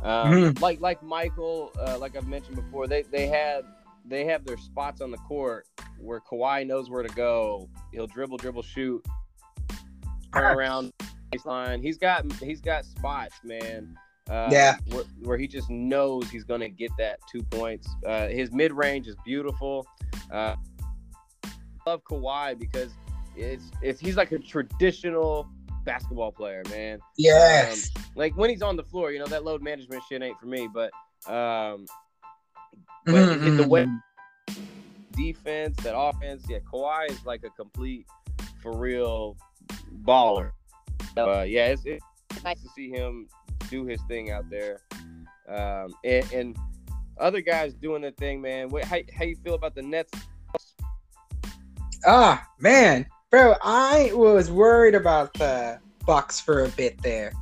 [0.02, 3.64] Um, Like like Michael, uh, like I've mentioned before, they they had
[4.04, 5.66] they have their spots on the court
[5.98, 7.68] where Kawhi knows where to go.
[7.92, 9.04] He'll dribble, dribble, shoot,
[10.34, 10.92] turn around,
[11.36, 11.82] baseline.
[11.82, 13.96] He's got he's got spots, man.
[14.28, 17.88] Uh, yeah, where, where, he just knows he's gonna get that two points.
[18.06, 19.86] Uh, his mid range is beautiful.
[20.30, 20.56] Uh,
[21.86, 22.90] love Kawhi because
[23.36, 25.46] it's it's he's like a traditional
[25.84, 26.98] basketball player, man.
[27.18, 27.90] Yes.
[27.96, 30.46] Um, like when he's on the floor, you know that load management shit ain't for
[30.46, 30.90] me, but
[31.26, 31.86] um,
[33.04, 33.56] but mm-hmm.
[33.56, 33.86] the way
[35.12, 38.06] defense, that offense, yeah, Kawhi is like a complete
[38.62, 39.36] for real
[40.04, 40.52] baller.
[41.16, 43.28] Uh, yeah, it's, it's nice to see him
[43.70, 44.80] do his thing out there.
[45.48, 46.56] Um, and, and
[47.18, 48.68] other guys doing their thing, man.
[48.68, 50.12] What, how, how you feel about the Nets?
[52.06, 57.32] Ah, man, bro, I was worried about the Bucks for a bit there.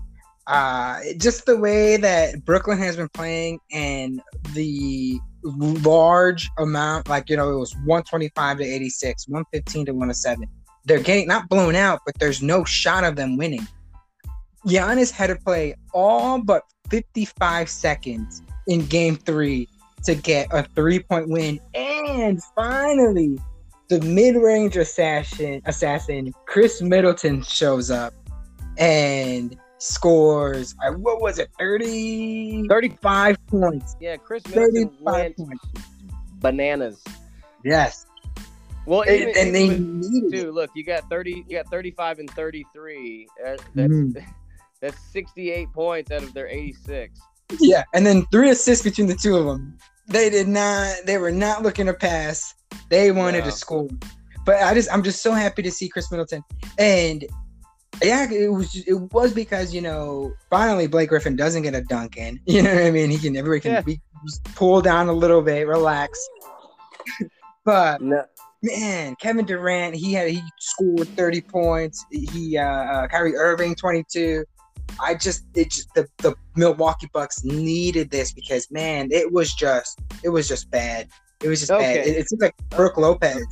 [0.46, 4.20] Uh, just the way that Brooklyn has been playing and
[4.54, 10.48] the large amount, like you know, it was 125 to 86, 115 to 107.
[10.84, 13.66] They're getting not blown out, but there's no shot of them winning.
[14.66, 19.68] Giannis had to play all but 55 seconds in game three
[20.04, 21.60] to get a three point win.
[21.74, 23.38] And finally,
[23.88, 28.14] the mid range assassin, assassin Khris Middleton shows up
[28.78, 33.96] and scores, uh, what was it, 30, 35 points.
[34.00, 35.64] Yeah, Khris Middleton went points.
[36.38, 37.02] bananas.
[37.64, 38.06] Yes.
[38.86, 40.52] Well, even, and, and they needed too.
[40.52, 41.44] Look, you got thirty.
[41.48, 43.28] You got thirty-five and thirty-three.
[43.44, 44.24] Uh, that's mm.
[44.80, 47.20] that's sixty-eight points out of their eighty-six.
[47.60, 49.78] Yeah, and then three assists between the two of them.
[50.08, 50.94] They did not.
[51.06, 52.54] They were not looking to pass.
[52.88, 53.44] They wanted no.
[53.46, 53.88] to score.
[54.44, 56.42] But I just, I'm just so happy to see Khris Middleton.
[56.78, 57.24] And
[58.02, 62.16] yeah, it was it was because you know finally Blake Griffin doesn't get a dunk
[62.16, 62.40] in.
[62.46, 63.10] You know what I mean?
[63.10, 63.80] He can everybody can yeah.
[63.82, 64.00] be,
[64.54, 66.18] pull down a little bit, relax.
[67.64, 68.24] but no
[68.62, 72.04] man, Kevin Durant, he had he scored 30 points.
[72.10, 74.44] He uh, uh Kyrie Irving 22.
[75.00, 80.00] I just it just, the the Milwaukee Bucks needed this because man, it was just
[80.22, 81.08] it was just bad.
[81.42, 81.96] It was just okay.
[81.98, 82.06] bad.
[82.06, 83.44] It, it seems like Brook Lopez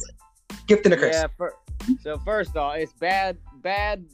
[0.66, 1.14] gifting a curse.
[1.14, 1.26] Yeah.
[1.36, 1.54] For,
[2.02, 4.04] so first off, it's bad, bad,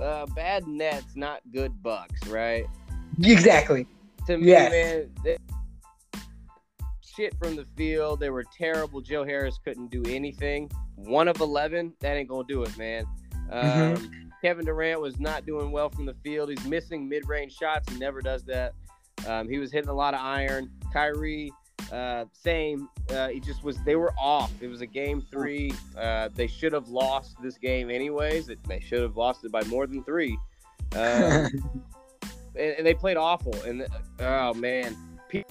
[0.00, 2.66] uh, bad Nets, not good Bucks, right?
[3.22, 3.86] Exactly.
[4.26, 4.70] To me, yes.
[5.24, 5.36] man,
[7.14, 8.20] shit from the field.
[8.20, 9.00] They were terrible.
[9.00, 10.70] Joe Harris couldn't do anything.
[10.96, 13.06] One of 11, that ain't going to do it, man.
[13.50, 14.28] Um, mm-hmm.
[14.42, 16.48] Kevin Durant was not doing well from the field.
[16.48, 17.92] He's missing mid range shots.
[17.92, 18.74] He never does that.
[19.26, 20.70] Um, he was hitting a lot of iron.
[20.92, 21.52] Kyrie,
[21.92, 22.88] uh, same.
[23.10, 23.76] Uh, he just was.
[23.84, 24.50] They were off.
[24.60, 25.72] It was a game three.
[25.96, 28.48] Uh, they should have lost this game anyways.
[28.48, 30.38] It, they should have lost it by more than three.
[30.92, 31.00] Um,
[32.56, 33.54] and, and, they played awful.
[33.62, 33.86] And
[34.20, 34.96] oh man,
[35.28, 35.46] Pete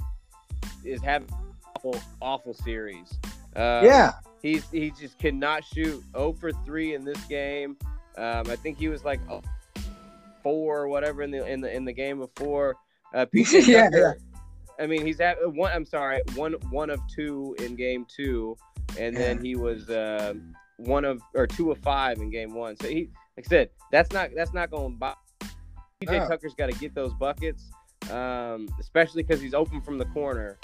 [0.84, 1.30] is having
[1.75, 3.17] awful, awful series.
[3.55, 6.03] Um, yeah, he's he just cannot shoot.
[6.13, 7.77] 0 for three in this game.
[8.17, 9.19] Um, I think he was like
[10.43, 12.75] four or whatever in the in the in the game before.
[13.13, 14.84] Uh, PJ yeah, Tucker, yeah.
[14.84, 15.71] I mean, he's at one.
[15.71, 18.55] I'm sorry, one one of two in game two,
[18.97, 20.34] and then he was uh,
[20.77, 22.75] one of or two of five in game one.
[22.77, 25.15] So he, like I said, that's not that's not going buy.
[26.01, 26.27] PJ oh.
[26.29, 27.71] Tucker's got to get those buckets,
[28.12, 30.58] um, especially because he's open from the corner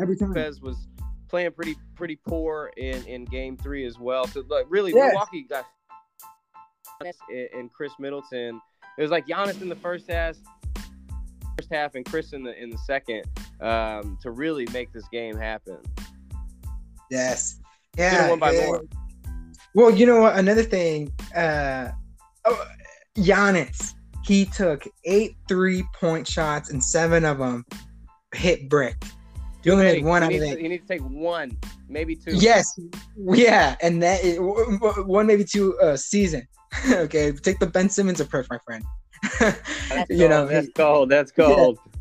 [0.00, 0.28] every time.
[0.28, 0.88] Lopez was
[1.28, 4.26] playing pretty pretty poor in in game three as well.
[4.26, 5.12] So like really, yes.
[5.12, 5.66] Milwaukee got
[7.54, 8.60] and Khris Middleton.
[8.96, 10.36] It was like Giannis in the first half,
[11.56, 13.24] first half, and Khris in the in the second
[13.60, 15.78] um, to really make this game happen.
[17.10, 17.60] Yes.
[17.96, 18.30] Yeah.
[18.30, 18.66] One by yeah.
[18.66, 18.82] more.
[19.74, 20.36] Well, you know what?
[20.36, 21.90] Another thing, uh,
[22.44, 22.66] oh,
[23.16, 27.64] Giannis, he took eight three point shots and seven of them
[28.34, 28.96] hit brick.
[29.64, 30.60] You only need one out of that.
[30.60, 31.56] You need to take one,
[31.88, 32.34] maybe two.
[32.34, 32.78] Yes,
[33.16, 36.46] yeah, and that is, one, maybe two uh, season.
[36.90, 38.84] okay, take the Ben Simmons approach, my friend.
[40.10, 41.10] you know, that's cold.
[41.10, 41.78] That's cold.
[41.84, 41.94] Yeah.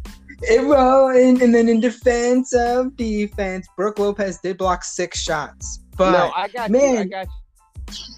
[0.44, 5.80] It, well, and, and then in defense of defense, Brook Lopez did block six shots.
[5.98, 7.00] But no, I got man, you.
[7.00, 7.28] I got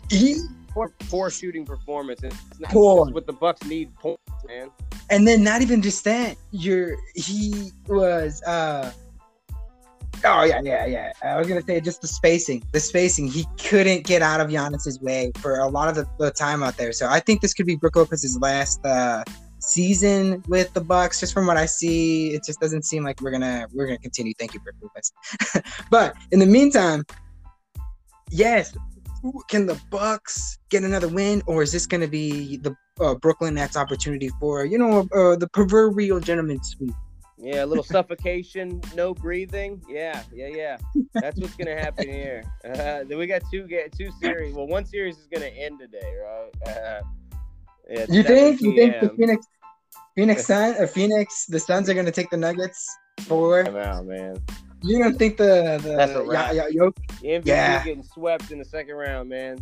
[0.09, 0.17] you.
[0.17, 2.21] He poor, poor shooting performance.
[2.23, 3.09] It's not poor.
[3.11, 4.69] what the Bucks need, points, man.
[5.09, 8.91] And then not even just that, you're he was uh
[10.25, 11.11] Oh yeah, yeah, yeah.
[11.23, 12.63] I was gonna say just the spacing.
[12.71, 13.27] The spacing.
[13.27, 16.77] He couldn't get out of Giannis's way for a lot of the, the time out
[16.77, 16.91] there.
[16.91, 19.23] So I think this could be Brook Lopez's last uh,
[19.59, 21.19] season with the Bucks.
[21.19, 24.33] Just from what I see, it just doesn't seem like we're gonna we're gonna continue.
[24.37, 25.11] Thank you, Brook Lopez.
[25.89, 27.05] but in the meantime,
[28.29, 28.75] yes,
[29.47, 33.77] can the Bucks get another win, or is this to be the uh, Brooklyn Nets
[33.77, 36.93] opportunity for you know uh, the proverbial gentleman sweep?
[37.41, 39.81] Yeah, a little suffocation, no breathing.
[39.87, 40.77] Yeah, yeah, yeah.
[41.13, 42.43] That's what's gonna happen here.
[42.65, 44.53] Uh, then we got two get two series.
[44.53, 46.67] Well, one series is gonna end today, right?
[46.67, 47.01] Uh,
[48.09, 48.61] You think?
[48.61, 49.45] You think the Phoenix,
[50.15, 52.85] Phoenix Sun or Phoenix, the Suns are gonna take the Nuggets
[53.21, 53.61] for?
[53.65, 54.37] I'm out, man.
[54.81, 56.89] You don't think the the That's a yeah, yeah,
[57.21, 57.83] MVP Yeah.
[57.85, 59.59] getting swept in the second round, man.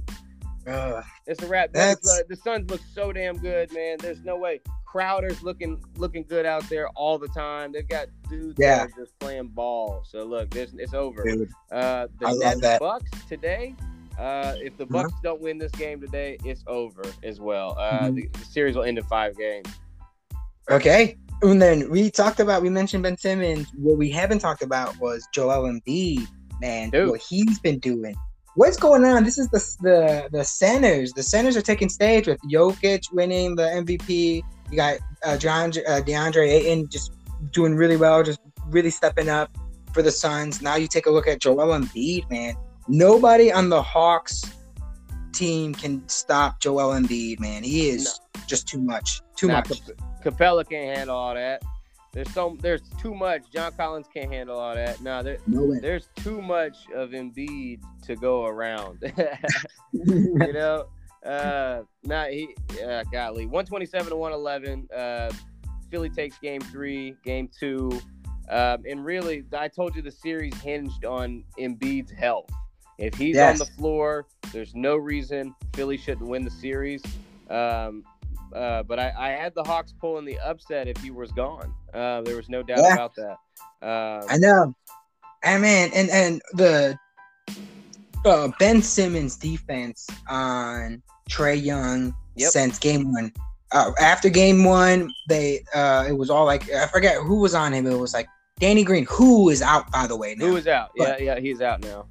[0.68, 1.72] Uh, It's a wrap.
[1.74, 3.98] That's- That's, uh, the Suns look so damn good, man.
[4.00, 4.62] There's no way.
[4.86, 7.72] Crowder's looking looking good out there all the time.
[7.72, 8.78] They've got dudes Yeah.
[8.86, 10.04] that are just playing ball.
[10.08, 11.24] So look, this it's over.
[11.24, 11.50] dude.
[11.72, 12.80] Uh, the I love that.
[12.80, 13.76] Bucks today.
[14.18, 15.04] Uh, if the Uh-huh.
[15.04, 17.76] Bucks don't win this game today, it's over as well.
[17.78, 18.16] Uh, Mhm.
[18.16, 19.68] the, the series will end in five games.
[20.72, 21.18] Okay.
[21.44, 23.68] And then we talked about we mentioned Ben Simmons.
[23.78, 26.26] What we haven't talked about was Joel Embiid,
[26.60, 26.90] man.
[26.90, 27.10] Dude.
[27.10, 28.16] What he's been doing.
[28.58, 29.24] What's going on?
[29.24, 31.14] This is the the the centers.
[31.14, 34.42] The centers are taking stage with Jokic winning the MVP.
[34.72, 37.12] You got uh, John, uh, DeAndre Ayton just
[37.52, 39.56] doing really well, just really stepping up
[39.94, 40.60] for the Suns.
[40.60, 42.56] Now you take a look at Joel Embiid, man.
[42.88, 44.42] Nobody on the Hawks
[45.34, 47.64] team can stop Joel Embiid, man.
[47.64, 49.22] He is just too much.
[49.36, 49.68] Too much.
[49.68, 51.62] Cap- Capela can't handle all that.
[52.18, 53.44] There's so there's too much.
[53.54, 55.00] John Collins can't handle all that.
[55.02, 55.78] No, there, No way.
[55.80, 59.04] there's too much of Embiid to go around.
[59.94, 60.88] you know,
[61.24, 64.88] uh, nah, he, uh, golly, 127 to 111.
[64.92, 65.32] Uh,
[65.92, 67.92] Philly takes game three, game two,
[68.50, 72.50] um, and really, I told you the series hinged on Embiid's health.
[72.98, 73.62] If he's Yes.
[73.62, 77.04] on the floor, there's no reason Philly shouldn't win the series.
[77.52, 78.04] Um,
[78.58, 81.74] uh, but I, I had the Hawks pulling the upset if he was gone.
[81.94, 82.94] Uh, there was no doubt Yeah.
[82.94, 83.38] about that.
[83.82, 84.74] Um, I know.
[85.44, 86.98] And man, and and the
[88.26, 92.52] uh, Ben Simmons defense on Trae Young Yep.
[92.52, 93.32] since game one.
[93.72, 97.74] Uh, after game one, they uh, it was all like I forget who was on
[97.74, 97.86] him.
[97.86, 98.28] It was like
[98.60, 100.36] Danny Green, who is out by the way.
[100.36, 100.48] Now.
[100.48, 100.90] who is out?
[100.96, 102.08] Yeah, yeah, he's out now.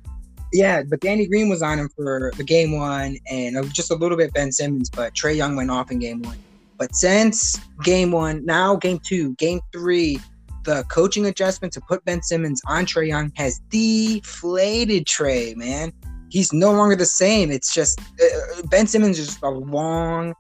[0.57, 4.17] Yeah, but Danny Green was on him for the game one, and just a little
[4.17, 6.39] bit Ben Simmons, but Trae Young went off in game one.
[6.79, 10.19] But since game one, now game two, game three,
[10.65, 15.93] the coaching adjustment to put Ben Simmons on Trae Young has deflated Trae, man.
[16.31, 17.51] He's no longer the same.
[17.51, 20.35] It's just uh, Ben Simmons is a long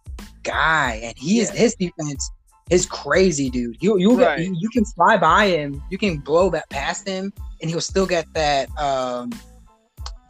[0.44, 2.30] guy, and he is his defense
[2.70, 3.76] is crazy, dude.
[3.82, 4.38] You you Right.
[4.38, 8.06] you, you can fly by him, you can blow that past him, and he'll still
[8.06, 9.30] get that um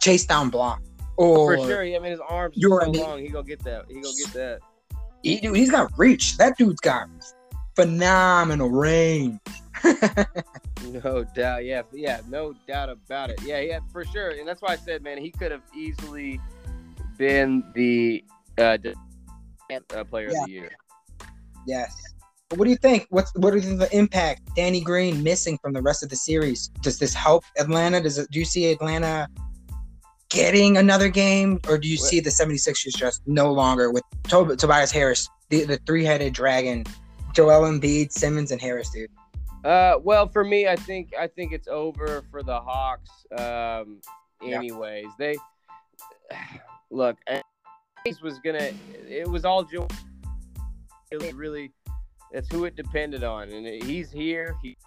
[0.01, 0.81] chase down block.
[1.17, 1.83] Or For sure.
[1.83, 3.19] Yeah, I mean, his arms are You're so long.
[3.19, 3.85] He gonna get that.
[3.87, 4.59] He gonna get that.
[5.23, 6.37] he, dude, he's got reach.
[6.37, 7.07] That dude's got
[7.75, 9.39] phenomenal range.
[11.03, 11.65] No doubt.
[11.65, 13.41] Yeah, yeah, no doubt about it.
[13.43, 14.29] Yeah, yeah, for sure.
[14.29, 16.39] And that's why I said, man, he could have easily
[17.17, 18.23] been the
[18.57, 18.77] uh,
[19.71, 20.39] uh, player Yeah.
[20.39, 20.71] of the year.
[21.65, 21.95] Yes.
[22.55, 23.07] What do you think?
[23.09, 26.69] What's what is the impact Danny Green missing from the rest of the series?
[26.81, 27.99] Does this help Atlanta?
[28.01, 29.27] Does it do you see Atlanta
[30.29, 31.59] getting another game?
[31.67, 35.77] Or do you see the 76ers just no longer with Tob- Tobias Harris, the, the
[35.85, 36.83] three headed dragon,
[37.33, 39.09] Joel Embiid, Simmons, and Harris, dude?
[39.63, 43.09] Uh, well, for me, I think I think it's over for the Hawks.
[43.31, 43.99] Um,
[44.41, 44.57] Yeah.
[44.57, 45.35] anyways, they
[46.91, 47.17] look.
[48.05, 48.71] Ace was gonna.
[49.09, 49.87] It was all Joe.
[51.11, 51.71] It was really.
[52.31, 54.55] That's who it depended on, and he's here.
[54.61, 54.77] He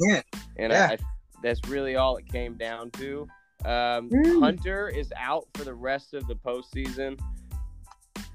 [0.00, 0.20] Yeah.
[0.56, 0.88] and Yeah.
[0.92, 0.98] I,
[1.42, 3.26] that's really all it came down to.
[3.64, 4.40] Um, Mm.
[4.40, 7.18] Hunter is out for the rest of the postseason.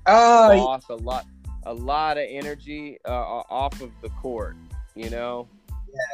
[0.05, 1.25] Oh, Lost a lot,
[1.65, 3.11] a lot of energy uh,
[3.49, 4.55] off of the court.
[4.95, 5.47] You know,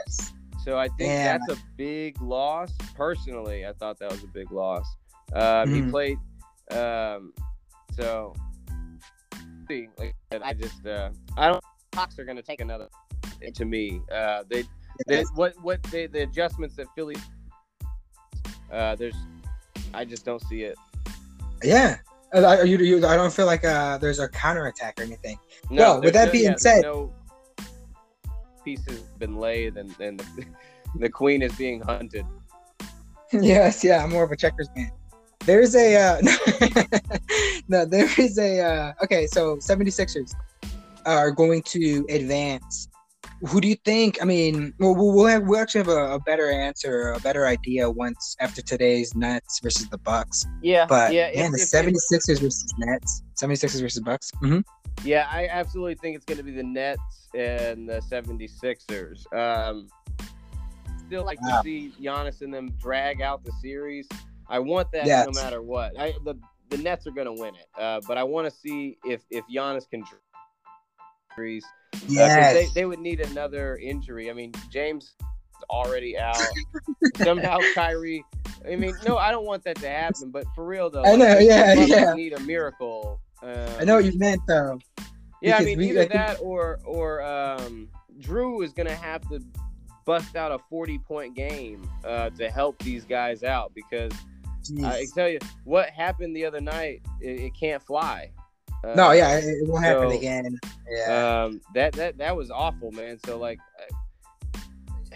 [0.07, 0.31] yes.
[0.63, 1.37] so I think Yeah.
[1.37, 2.71] that's a big loss.
[2.95, 4.85] Personally, I thought that was a big loss.
[5.33, 5.89] Um, He Mhm.
[5.89, 6.17] played,
[6.71, 7.33] um,
[7.91, 8.33] so
[9.67, 11.63] see, like I said, I just uh, I don't.
[11.95, 12.87] Hawks are going to take another.
[13.53, 14.63] To me, uh, they
[15.07, 17.15] they, what what they, the adjustments that Philly
[18.71, 19.15] uh there's
[19.93, 20.77] I just don't see it.
[21.63, 21.97] Yeah.
[22.31, 25.39] I, you, you, I don't feel like uh, there's a counterattack or anything.
[25.71, 27.11] Well, with that no- being yeah, said- no
[28.63, 30.45] pieces been laid and, and the,
[30.99, 32.25] the queen is being hunted.
[33.33, 34.91] yes, yeah, I'm more of a checkers man.
[35.45, 36.21] There's a uh,
[37.67, 39.25] no, there is a uh, okay.
[39.25, 40.33] So 76ers
[41.05, 42.88] are going to advance.
[43.47, 44.21] Who do you think?
[44.21, 47.89] I mean, well, we'll have, we'll actually have a, a better answer, a better idea
[47.89, 50.45] once after today's Nets versus the Bucks.
[50.61, 54.31] Yeah, But yeah, man, if- the if- 76ers versus Nets, 76ers versus Bucks.
[54.41, 54.59] hmm
[55.05, 59.23] Yeah, I absolutely think it's going to be the Nets and the 76ers.
[59.33, 59.87] Um,
[61.07, 61.57] still like Wow.
[61.61, 64.07] to see Giannis and them drag out the series.
[64.49, 65.27] I want that Yes.
[65.33, 65.97] no matter what.
[65.99, 66.35] I, the
[66.69, 69.43] the Nets are going to win it, uh, but I want to see if if
[69.47, 70.21] Giannis can dr-
[71.93, 72.09] series.
[72.11, 72.53] Uh, Yes.
[72.73, 74.29] they, they would need another injury.
[74.29, 76.37] I mean, James is already out.
[77.17, 78.23] Somehow Kyrie.
[78.69, 80.31] I mean, no, I don't want that to happen.
[80.31, 82.13] But for real though, I know, the yeah, yeah.
[82.13, 84.79] Need a miracle Um, I know what you meant though.
[85.41, 89.21] Yeah, I mean we- either I think- that or or um, Jrue is gonna have
[89.29, 89.39] to
[90.05, 94.11] bust out a forty point game uh, to help these guys out because.
[94.83, 97.01] I tell you what happened the other night.
[97.21, 98.29] It, it can't fly.
[98.83, 100.57] Uh, no, yeah, it, it won't happen so- again.
[100.89, 101.43] Yeah.
[101.45, 103.19] Um, that that that was awful, man.
[103.25, 103.59] So like,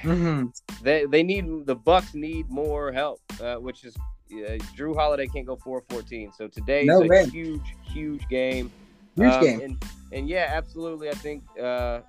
[0.02, 0.46] hmm
[0.82, 3.96] they they need the Bucks need more help, uh, which is
[4.34, 6.36] uh, Jrue Holiday can't go 4-14.
[6.36, 7.26] So today's No a way.
[7.30, 8.72] huge huge game.
[9.16, 9.62] Huge Um, game.
[9.62, 11.10] And, and yeah, absolutely.
[11.10, 12.02] I think uh,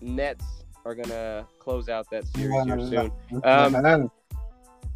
[0.00, 0.44] Nets
[0.84, 3.42] are gonna close out that series here soon.
[3.44, 4.10] Um,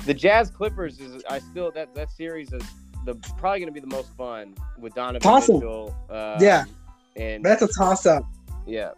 [0.06, 2.62] The Jazz Clippers is I still that that series is
[3.04, 5.34] the probably gonna be the most fun with Donovan 'em.
[5.56, 5.94] Mitchell.
[6.10, 6.64] Um, Yeah.
[7.16, 8.22] and That's a toss up.
[8.66, 8.90] yeah,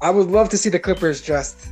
[0.00, 1.68] I would love to see the Clippers just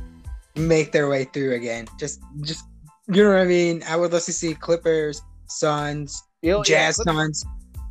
[0.55, 1.87] make their way through again.
[1.99, 2.65] Just, just
[3.07, 3.83] you know what I mean.
[3.87, 7.45] I would love to see Clippers, Suns, yeah, Jazz, Clip- Suns.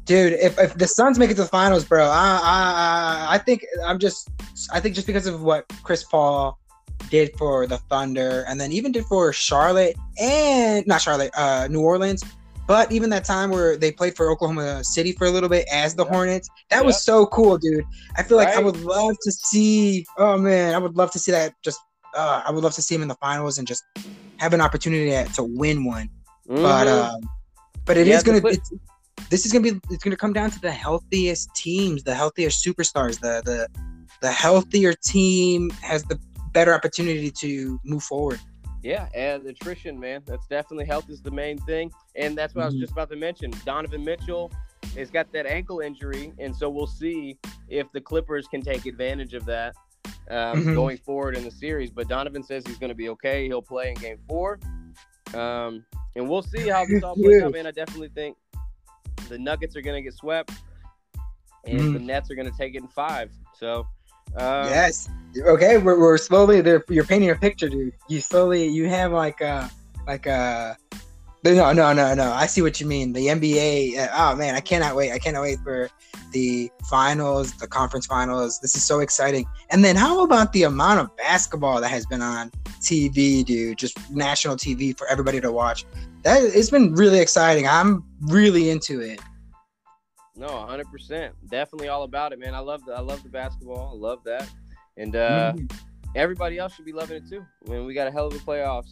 [0.06, 2.08] Dude, if, if the Suns make it to the finals, bro, I,
[2.42, 4.28] I I I think I'm just
[4.72, 6.58] I think just because of what Chris Paul
[7.10, 11.80] did for the Thunder, and then even did for Charlotte and not Charlotte, uh, New
[11.80, 12.22] Orleans.
[12.70, 15.96] But even that time where they played for Oklahoma City for a little bit as
[15.96, 16.12] the Yep.
[16.12, 17.82] Hornets, that was so cool, dude.
[18.16, 20.06] I feel like I would love to see.
[20.16, 21.52] Oh man, I would love to see that.
[21.64, 21.80] Just
[22.14, 23.82] uh, I would love to see him in the finals and just
[24.36, 26.10] have an opportunity to, to win one.
[26.46, 27.12] But Mhm.
[27.12, 27.20] um,
[27.86, 28.48] but it is Yeah, gonna.
[28.48, 28.72] It's,
[29.32, 29.80] this is gonna be.
[29.90, 33.18] It's gonna come down to the healthiest teams, the healthiest superstars.
[33.18, 33.66] The the
[34.22, 36.20] the healthier team has the
[36.52, 38.38] better opportunity to move forward.
[38.82, 40.22] Yeah, and attrition, man.
[40.26, 41.92] That's definitely health is the main thing.
[42.16, 42.80] And that's what I was Mhm.
[42.80, 43.52] just about to mention.
[43.64, 44.50] Donovan Mitchell
[44.96, 47.38] has got that ankle injury, and so we'll see
[47.68, 49.74] if the Clippers can take advantage of that
[50.28, 50.74] um, Mhm.
[50.74, 51.90] going forward in the series.
[51.90, 53.46] But Donovan says he's going to be okay.
[53.46, 54.60] He'll play in game four.
[55.34, 57.66] Um, and we'll see how this all plays out, man.
[57.66, 58.36] I definitely think
[59.28, 60.52] the Nuggets are going to get swept,
[61.64, 61.92] and Mhm.
[61.94, 63.32] the Nets are going to take it in five.
[63.54, 63.86] So,
[64.36, 65.08] um, yes.
[65.46, 66.60] Okay, we're, we're slowly.
[66.60, 67.92] They're, you're painting a picture, dude.
[68.08, 68.66] You slowly.
[68.66, 69.70] You have like a
[70.06, 70.76] like a.
[71.42, 72.32] No, no, no, no.
[72.32, 73.12] I see what you mean.
[73.12, 73.98] The NBA.
[73.98, 75.12] Uh, oh man, I cannot wait.
[75.12, 75.88] I cannot wait for
[76.32, 78.60] the finals, the conference finals.
[78.60, 79.46] This is so exciting.
[79.70, 83.78] And then how about the amount of basketball that has been on TV, dude?
[83.78, 85.86] Just national TV for everybody to watch.
[86.22, 87.66] That it's been really exciting.
[87.66, 89.20] I'm really into it.
[90.36, 91.34] No, hundred percent.
[91.50, 92.54] Definitely all about it, man.
[92.54, 93.92] I love the I love the basketball.
[93.94, 94.48] I love that,
[94.96, 95.72] and uh, Mhm.
[96.14, 97.44] everybody else should be loving it too.
[97.66, 98.90] I mean, we got a hell of a playoffs.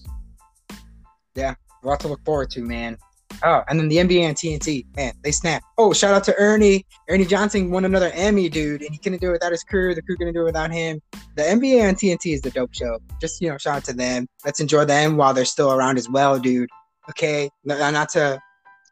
[1.35, 2.99] Yeah, a lot to look forward to, man.
[3.45, 5.63] Oh, and then the NBA and TNT, man, they snap.
[5.77, 6.85] Oh, shout out to Ernie.
[7.09, 9.95] Ernie Johnson won another Emmy, dude, and he couldn't do it without his crew.
[9.95, 11.01] The crew couldn't do it without him.
[11.37, 12.99] The NBA and TNT is the dope show.
[13.21, 14.27] Just you know, shout out to them.
[14.45, 16.69] Let's enjoy them while they're still around as well, dude.
[17.11, 18.41] Okay, not, not to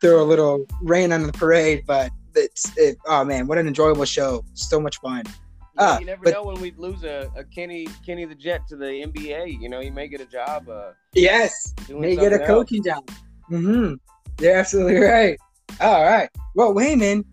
[0.01, 4.05] throw a little rain on the parade, but it's it, oh man, what an enjoyable
[4.05, 4.45] show.
[4.55, 5.25] So much fun.
[5.27, 5.33] You, know,
[5.79, 8.77] Ah, you never but- know when we lose a, a Kenny Kenny the Jet to
[8.77, 9.61] the NBA.
[9.61, 10.69] You know, he may get a job.
[10.69, 12.47] Uh, Yes, they get a else.
[12.47, 13.07] coaching job.
[13.51, 13.95] Mm-hmm.
[14.43, 15.39] You're absolutely right.
[15.81, 16.29] All right.
[16.55, 17.25] Well, Wayman,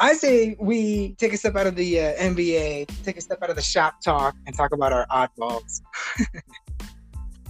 [0.00, 3.50] I say we take a step out of the uh, NBA, take a step out
[3.50, 5.80] of the shop talk, and talk about our oddballs.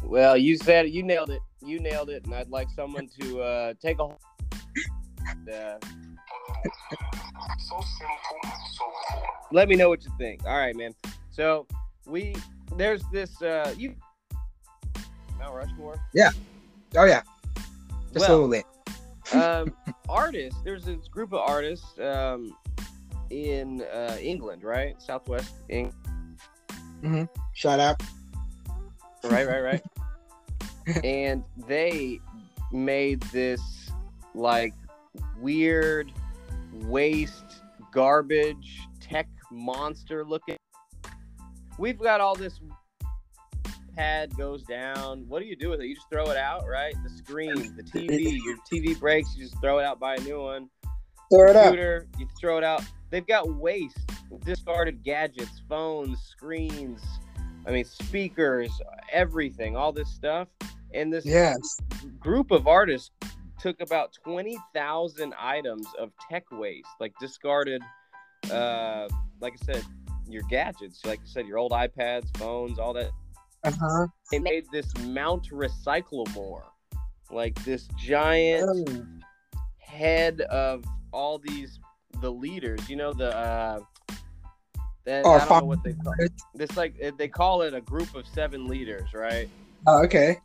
[0.03, 0.93] Well, you said it.
[0.93, 1.41] You nailed it.
[1.65, 2.25] You nailed it.
[2.27, 4.09] And I'd like someone to uh, take a.
[5.27, 5.79] And, uh,
[7.59, 9.23] So simple, so cool.
[9.53, 10.45] let me know what you think.
[10.45, 10.95] All right, man.
[11.31, 11.67] So
[12.07, 12.35] we
[12.77, 13.95] there's this uh you
[15.39, 15.97] Mount Rushmore.
[16.13, 16.31] Yeah.
[16.97, 17.23] Oh yeah,
[18.13, 18.65] just Well, a little bit.
[19.35, 19.75] um,
[20.09, 20.61] artists.
[20.65, 22.57] There's this group of artists um,
[23.31, 25.01] in uh, England, right?
[25.03, 25.95] Southwest England.
[27.55, 28.01] Shout out.
[29.25, 29.83] Right, right, right.
[31.05, 32.21] and they
[32.73, 33.61] made this
[34.35, 34.73] like
[35.41, 36.13] weird
[36.83, 40.57] waste garbage tech monster looking.
[41.79, 42.61] We've got all this
[43.97, 45.25] pad goes down.
[45.29, 45.87] What do you do with it?
[45.87, 46.95] You just throw it out, right?
[47.03, 50.41] The screen, the TV, your TV breaks, you just throw it out, buy a new
[50.43, 50.69] one.
[51.33, 51.65] Throw it up.
[51.65, 52.83] Computer, you throw it out.
[53.11, 53.99] They've got waste,
[54.45, 57.01] discarded gadgets, phones, screens,
[57.67, 58.71] I mean speakers,
[59.13, 60.49] everything, all this stuff.
[60.93, 61.57] And this Yes.
[62.21, 63.11] group of artists
[63.65, 67.81] took about 20,000 items of tech waste, like discarded,
[68.53, 69.09] uh,
[69.41, 69.83] like I said,
[70.29, 73.11] your gadgets, like I said, your old iPads, phones, all that.
[73.65, 74.07] Uh huh.
[74.31, 76.65] They made this Mount Recyclemore,
[77.31, 79.23] like this giant
[79.79, 81.81] head of all these
[82.21, 82.87] the leaders.
[82.87, 83.35] You know the.
[83.35, 83.81] Uh,
[85.07, 86.15] that, Oh, I don't know what they call
[86.55, 86.77] this.
[86.77, 89.49] Like they call it a group of seven leaders, right?
[89.87, 90.39] Oh, okay.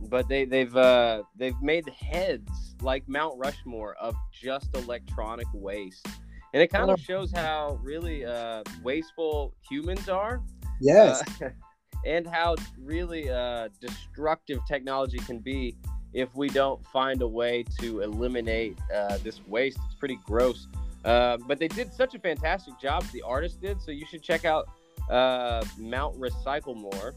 [0.00, 6.06] But they they've uh they've made heads like Mount Rushmore of just electronic waste,
[6.52, 10.42] and it kind of shows how really uh, wasteful humans are.
[10.80, 11.22] Yes.
[11.40, 11.50] Uh,
[12.06, 15.76] and how really uh, destructive technology can be
[16.12, 19.78] if we don't find a way to eliminate uh, this waste.
[19.86, 20.66] It's pretty gross.
[21.04, 23.80] Uh, but they did such a fantastic job, the artist did.
[23.80, 24.68] So you should check out
[25.10, 27.12] uh, Mount Recyclemore.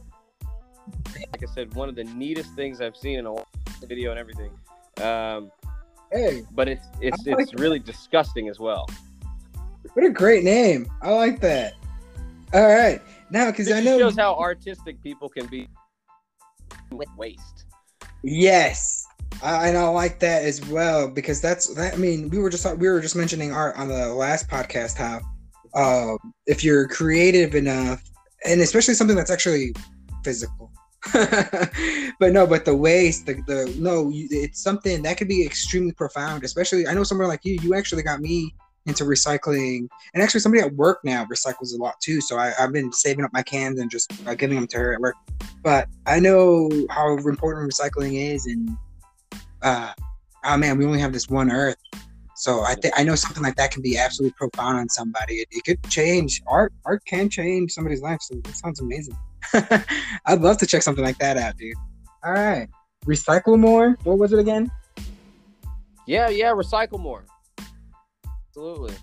[1.15, 3.35] Like I said, one of the neatest things I've seen in a
[3.85, 4.51] video and everything.
[5.01, 5.51] Um,
[6.11, 8.87] hey, but it's it's like it's really disgusting as well.
[9.93, 10.89] What a great name!
[11.01, 11.73] I like that.
[12.53, 15.67] All right, now because I know it shows how artistic people can be
[16.91, 17.65] with waste.
[18.23, 19.05] Yes,
[19.41, 21.93] I, and I like that as well because that's that.
[21.93, 25.21] I mean, we were just we were just mentioning art on the last podcast how
[25.73, 28.03] uh, if you're creative enough,
[28.45, 29.73] and especially something that's actually
[30.23, 30.71] physical.
[32.19, 35.91] but no, but the waste, the, the no, you, it's something that could be extremely
[35.91, 36.43] profound.
[36.43, 37.57] Especially, I know someone like you.
[37.61, 38.53] You actually got me
[38.85, 42.21] into recycling, and actually, somebody at work now recycles a lot too.
[42.21, 44.93] So I, have been saving up my cans and just uh, giving them to her
[44.93, 45.15] at work.
[45.63, 48.77] But I know how important recycling is, and
[49.61, 49.93] uh,
[50.45, 51.77] oh man, we only have this one Earth.
[52.35, 55.35] So I think I know something like that can be absolutely profound on somebody.
[55.35, 56.71] It, it could change art.
[56.85, 58.21] Art can change somebody's life.
[58.21, 59.17] So sounds amazing.
[60.25, 61.75] I'd love to check something like that out, dude.
[62.23, 62.67] All right,
[63.05, 63.97] recycle more.
[64.03, 64.71] What was it again?
[66.05, 67.25] Yeah, yeah, recycle more.
[68.49, 68.95] Absolutely.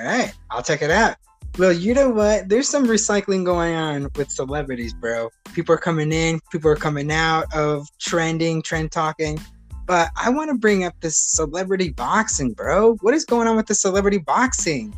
[0.00, 1.16] All right, I'll check it out.
[1.56, 2.48] Well, you know what?
[2.48, 5.30] There's some recycling going on with celebrities, bro.
[5.54, 9.38] People are coming in, people are coming out of trending, trend talking.
[9.86, 12.94] But I want to bring up this celebrity boxing, bro.
[13.02, 14.96] What is going on with the celebrity boxing?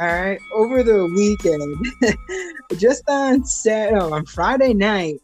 [0.00, 2.16] All right, over the weekend,
[2.80, 5.20] just on Saturday, oh, on Friday night,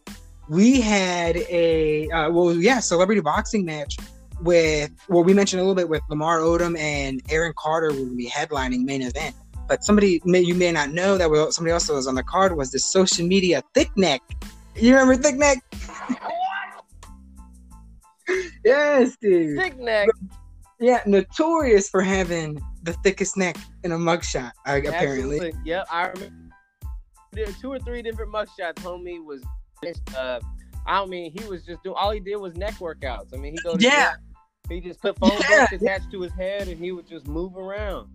[0.48, 3.96] we had a uh, well, yeah, celebrity boxing match
[4.42, 8.28] with well, we mentioned a little bit with Lamar Odom and Aaron Carter will be
[8.28, 9.34] headlining main event.
[9.68, 12.22] But somebody may you may not know that was, somebody else that was on the
[12.22, 14.22] card was the social media thick neck.
[14.76, 15.58] You remember thick neck?
[18.64, 19.58] yes, dude.
[19.58, 20.08] Thick neck.
[20.78, 24.52] Yeah, notorious for having the thickest neck in a mugshot.
[24.66, 25.52] Apparently.
[25.64, 26.36] Yep, I remember.
[27.32, 28.74] There were two or three different mugshots.
[28.76, 29.42] Homie was,
[30.16, 30.40] uh,
[30.86, 31.94] I don't mean he was just doing.
[31.96, 33.34] All he did was neck workouts.
[33.34, 33.82] I mean he goes.
[33.82, 34.14] Yeah.
[34.68, 37.56] He just put phone yeah, books attached to his head, and he would just move
[37.56, 38.08] around.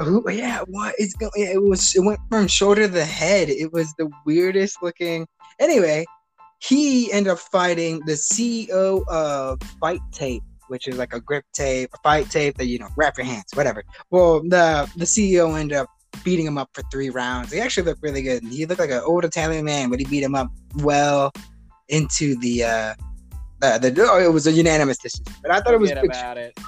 [0.00, 1.32] Oh, yeah, what it's going?
[1.34, 1.94] It was.
[1.96, 3.48] It went from shoulder to the head.
[3.48, 5.26] It was the weirdest looking.
[5.58, 6.04] Anyway,
[6.60, 11.90] he ended up fighting the CEO of Fight Tape, which is like a grip tape,
[11.94, 13.82] a fight tape that you know wrap your hands, whatever.
[14.10, 15.88] Well, the the CEO ended up
[16.24, 17.52] beating him up for three rounds.
[17.52, 18.42] He actually looked really good.
[18.44, 21.32] He looked like an old Italian man, but he beat him up well
[21.88, 22.94] into the uh
[23.60, 25.26] the, the oh, it was a unanimous decision.
[25.42, 26.58] But I thought Forget it was about it.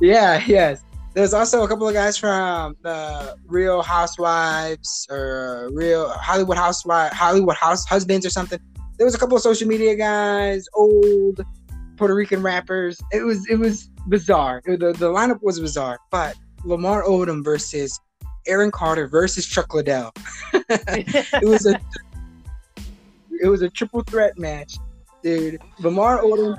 [0.00, 0.82] Yeah, yes.
[1.12, 7.56] There's also a couple of guys from the Real Housewives or Real Hollywood Housewives, Hollywood
[7.56, 8.60] House Husbands or something.
[8.96, 11.40] There was a couple of social media guys, old
[12.00, 12.98] Puerto Rican rappers.
[13.12, 14.62] It was it was bizarre.
[14.64, 15.98] It, the the lineup was bizarre.
[16.10, 16.34] But
[16.64, 18.00] Lamar Odom versus
[18.46, 20.10] Aaron Carter versus Chuck Liddell.
[20.54, 21.78] it was a
[23.42, 24.76] it was a triple threat match,
[25.22, 25.60] dude.
[25.80, 26.56] Lamar Odom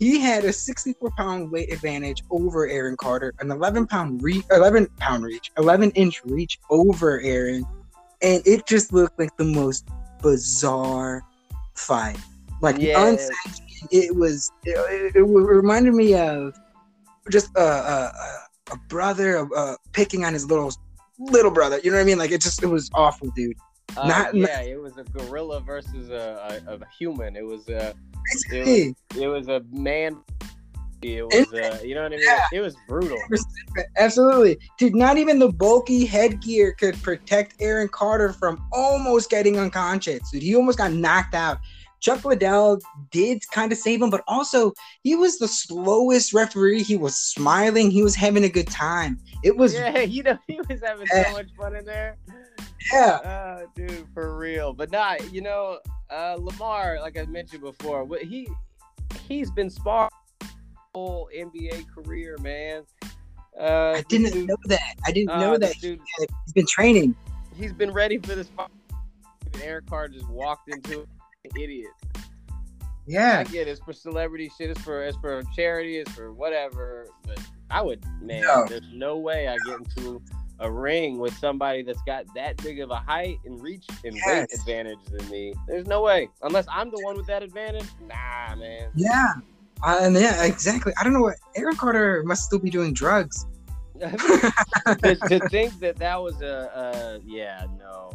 [0.00, 4.88] he had a 64 pound weight advantage over Aaron Carter, an 11 pound reach, 11
[4.98, 7.64] pound reach, 11 inch reach over Aaron,
[8.20, 9.86] and it just looked like the most
[10.20, 11.22] bizarre
[11.76, 12.18] fight.
[12.60, 13.30] Like yes.
[13.90, 14.50] It was.
[14.64, 16.54] It, it, reminded me of
[17.30, 20.72] just a, a, a brother uh, picking on his little
[21.18, 21.80] little brother.
[21.82, 22.18] You know what I mean?
[22.18, 23.56] Like it just it was awful, dude.
[23.96, 27.36] Uh, not, yeah, not, it was a gorilla versus a, a, a human.
[27.36, 27.94] It was a
[28.50, 30.18] it was, it was a man.
[31.02, 32.24] It was, uh, you know what I mean?
[32.24, 32.44] Yeah.
[32.52, 33.18] It was brutal.
[33.98, 34.94] Absolutely, dude.
[34.94, 40.30] Not even the bulky headgear could protect Aaron Carter from almost getting unconscious.
[40.30, 41.58] Dude, he almost got knocked out.
[42.02, 42.80] Chuck Liddell
[43.10, 44.72] did kind of save him, but also
[45.02, 46.82] he was the slowest referee.
[46.82, 47.90] He was smiling.
[47.90, 49.18] He was having a good time.
[49.42, 52.18] It was yeah, you know, he was having so much fun in there.
[52.92, 54.72] Yeah, uh, dude, for real.
[54.72, 55.78] But not, you know,
[56.10, 58.48] uh, Lamar, like I mentioned before, what he
[59.28, 60.10] he's been sparring
[60.94, 62.82] whole NBA career, man.
[63.58, 64.94] Uh, I didn't dude, know that.
[65.06, 67.14] I didn't uh, know that dude, he has been training.
[67.56, 68.50] He's been ready for this.
[69.62, 71.06] Aaron Carter just walked into an
[71.56, 71.90] idiot.
[73.06, 73.72] Yeah, I get it.
[73.72, 74.70] It's for celebrity shit.
[74.70, 75.98] It's for it's for charity.
[75.98, 77.08] It's for whatever.
[77.26, 77.40] But
[77.70, 78.42] I would, man.
[78.42, 78.64] No.
[78.68, 80.22] There's no way I get into
[80.60, 84.26] a ring with somebody that's got that big of a height and reach and yes.
[84.26, 85.52] weight advantage than me.
[85.66, 86.28] There's no way.
[86.42, 87.88] Unless I'm the one with that advantage.
[88.06, 88.90] Nah, man.
[88.94, 89.32] Yeah.
[89.82, 90.92] Uh, and yeah, exactly.
[91.00, 93.46] I don't know what Aaron Carter must still be doing drugs.
[95.02, 98.10] to, to think that that was a, uh, yeah, no.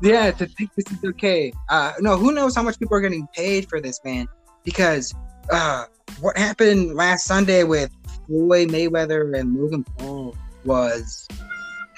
[0.00, 1.52] Yeah, to think this is okay.
[1.68, 4.28] Uh, no, who knows how much people are getting paid for this, man?
[4.62, 5.12] Because
[5.50, 5.86] uh,
[6.20, 7.90] what happened last Sunday with
[8.26, 11.26] Floyd Mayweather and Logan Paul was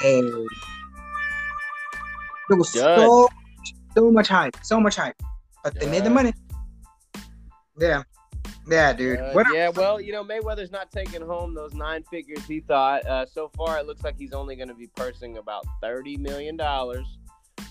[0.02, 0.20] a
[2.48, 3.28] there was so
[3.94, 5.20] so much hype, so much hype,
[5.62, 6.32] but they made the money.
[7.78, 8.02] Yeah,
[8.68, 9.18] yeah, dude.
[9.18, 13.06] Uh, yeah, well, you know, Mayweather's not taking home those nine figures he thought.
[13.06, 16.56] Uh, so far, it looks like he's only going to be pursing about thirty million
[16.56, 17.06] dollars.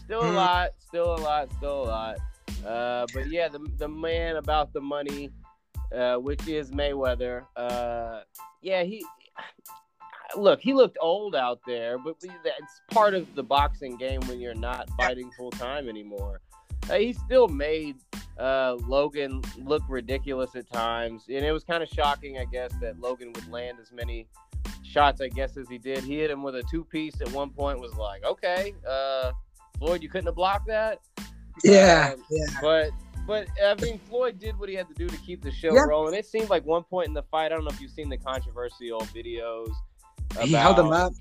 [0.03, 0.35] Still a mm.
[0.35, 2.17] lot, still a lot, still a lot.
[2.65, 5.31] Uh, but yeah, the the man about the money,
[5.95, 7.45] uh, which is Mayweather.
[7.55, 8.21] Uh,
[8.61, 9.05] yeah, he
[10.35, 14.55] look, he looked old out there, but that's part of the boxing game when you're
[14.55, 16.41] not fighting full time anymore.
[16.89, 17.95] Uh, he still made
[18.39, 22.99] uh, Logan look ridiculous at times, and it was kind of shocking, I guess, that
[22.99, 24.27] Logan would land as many
[24.83, 26.03] shots, I guess, as he did.
[26.03, 27.79] He hit him with a two piece at one point.
[27.79, 29.31] Was like, okay, uh,
[29.79, 30.99] Floyd, you couldn't have blocked that.
[31.63, 32.45] Yeah, um, yeah.
[32.61, 32.91] But
[33.25, 35.85] but I mean, Floyd did what he had to do to keep the show yeah.
[35.87, 36.13] rolling.
[36.13, 37.47] It seemed like one point in the fight.
[37.47, 39.73] I don't know if you've seen the controversial videos
[40.43, 41.13] he held him up.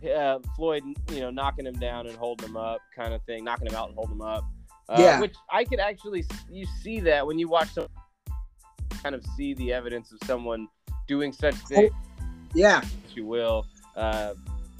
[0.00, 0.82] Yeah, Floyd,
[1.12, 3.88] you know, knocking him down and holding him up, kind of thing, knocking him out
[3.88, 4.44] and holding him up.
[4.92, 7.88] Uh, yeah, which I could actually you see that when you watch some
[9.02, 10.68] kind of see the evidence of someone
[11.08, 11.88] doing such oh.
[12.54, 13.66] Yeah, if you will.
[13.96, 14.34] Uh,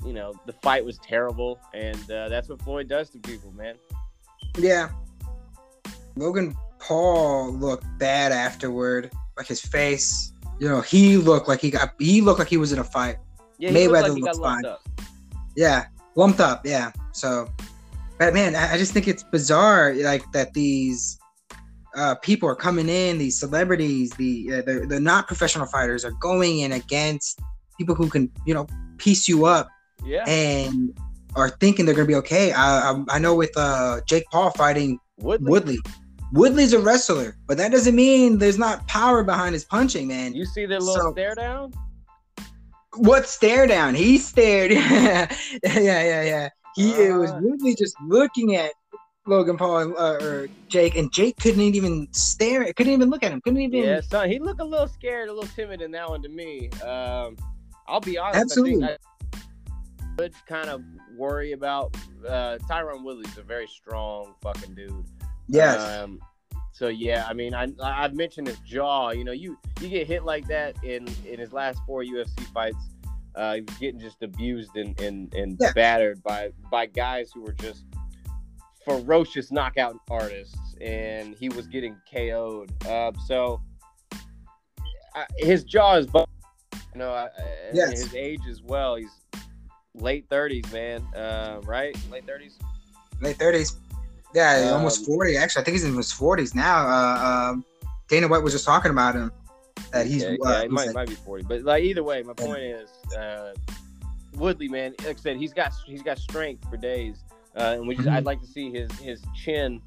[0.05, 3.77] you know, the fight was terrible, and uh, that's what Floyd does to people, man.
[4.59, 4.91] Yeah.
[6.17, 10.33] Logan Paul looked bad afterward, like his face.
[10.59, 13.17] You know, he looked like he got he looked like he was in a fight.
[13.59, 14.65] Yeah, Mayweather like looks fine.
[14.67, 14.83] Up.
[15.57, 16.67] Yeah, lumped up.
[16.67, 16.93] Yeah.
[17.13, 17.49] So,
[18.23, 21.19] but man, I, I just think it's bizarre, like that these
[21.97, 26.13] uh, people are coming in, these celebrities, the uh, the, the not professional fighters are
[26.13, 27.41] going in against
[27.77, 28.69] people who can, you know,
[28.99, 29.69] piece you up.
[30.05, 30.25] Yeah.
[30.29, 30.97] And
[31.35, 32.53] are thinking they're gonna be okay.
[32.53, 35.51] I I, I know with uh, Jake Paul fighting Woodley.
[35.51, 35.79] Woodley.
[36.33, 40.33] Woodley's a wrestler, but that doesn't mean there's not power behind his punching, man.
[40.33, 41.73] You see the little so, stare down?
[42.99, 43.97] What stare down?
[43.97, 44.71] He stared.
[44.71, 45.27] yeah,
[45.65, 46.49] yeah, yeah.
[46.75, 48.73] He uh, was really just looking at
[49.27, 52.71] Logan Paul uh, or Jake, and Jake couldn't even stare.
[52.73, 53.41] Couldn't even look at him.
[53.41, 53.83] Couldn't even.
[53.83, 54.29] Yeah, son.
[54.29, 56.71] He looked a little scared, a little timid in that one to me.
[56.85, 57.37] Um,
[57.87, 58.41] I'll be honest.
[58.41, 58.85] Absolutely.
[58.85, 58.97] I,
[59.33, 59.39] I
[60.19, 60.83] would kind of
[61.17, 61.97] worry about
[62.27, 65.05] uh, Tyron Woodley's a very strong fucking dude.
[65.49, 65.81] Yes.
[65.81, 66.21] Um,
[66.73, 69.11] so yeah, I mean, I I've mentioned his jaw.
[69.11, 72.89] You know, you you get hit like that in in his last four UFC fights.
[73.35, 75.73] Uh, he was getting just abused and and, and yeah.
[75.73, 77.85] battered by by guys who were just
[78.85, 82.71] ferocious knockout artists, and he was getting KO'd.
[82.87, 83.61] Uh, so
[85.15, 87.29] I, his jaw is, you know,
[87.73, 87.91] yes.
[87.91, 88.97] his age as well.
[88.97, 89.23] He's
[89.95, 91.03] late thirties, man.
[91.15, 92.59] Uh, right, late thirties.
[93.21, 93.77] Late thirties.
[94.35, 95.37] Yeah, um, almost forty.
[95.37, 96.87] Actually, I think he's in his forties now.
[96.87, 97.65] Uh, um,
[98.09, 99.33] Dana White was just talking about him
[99.91, 100.23] that he's.
[100.23, 102.91] Yeah, yeah he might, like, might be forty, but like either way, my point is,
[103.17, 103.53] uh,
[104.35, 107.25] Woodley, man, like I said, he's got he's got strength for days,
[107.57, 108.17] uh, and we just, mm-hmm.
[108.17, 109.81] I'd like to see his his chin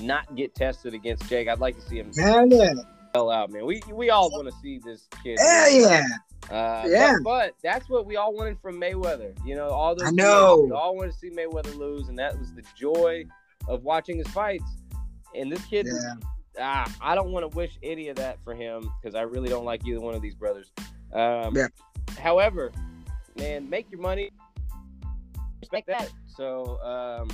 [0.00, 1.48] not get tested against Jake.
[1.48, 2.12] I'd like to see him.
[2.16, 2.74] Hell yeah.
[3.14, 3.66] Hell out, man.
[3.66, 5.38] We we all want to see this kid.
[5.38, 6.04] Hell yeah.
[6.50, 7.14] Uh, yeah.
[7.22, 9.34] But, but, that's what we all wanted from Mayweather.
[9.46, 10.08] You know, all those.
[10.08, 10.66] I know.
[10.66, 13.24] we all wanted to see Mayweather lose, and that was the joy
[13.68, 14.64] of watching his fights.
[15.34, 16.14] And this kid, yeah.
[16.60, 19.64] Ah, I don't want to wish any of that for him because I really don't
[19.64, 20.70] like either one of these brothers.
[21.12, 21.68] Um, yeah.
[22.18, 22.72] However,
[23.36, 24.30] man, make your money,
[25.60, 26.10] respect that.
[26.26, 27.30] So, um,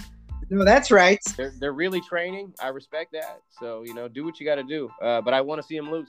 [0.51, 1.19] no, that's right.
[1.37, 2.53] They're, they're really training.
[2.61, 3.41] I respect that.
[3.61, 4.91] So, you know, do what you got to do.
[5.03, 6.09] Uh, but I want to see him lose.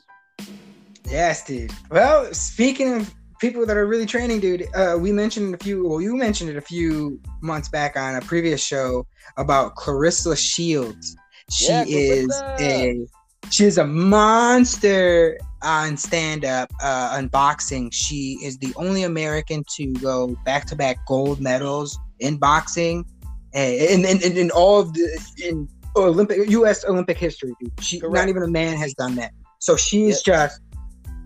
[1.10, 1.72] Yes, dude.
[1.90, 4.68] Well, speaking of people that are really training, dude.
[4.76, 5.88] Uh, we mentioned a few.
[5.88, 9.08] Well, you mentioned it a few months back on a previous show
[9.38, 11.16] about Claressa Shields.
[11.52, 13.06] She yeah, is a
[13.52, 17.90] she is a monster on stand up uh, unboxing.
[17.92, 23.06] She is the only American to go back to back gold medals in boxing,
[23.54, 26.86] and in, in, in, all of the in Olympic U.S.
[26.86, 27.54] Olympic history.
[27.60, 27.72] Dude.
[27.82, 28.16] She Correct.
[28.16, 29.32] not even a man has done that.
[29.60, 30.36] So she's yep.
[30.36, 30.62] just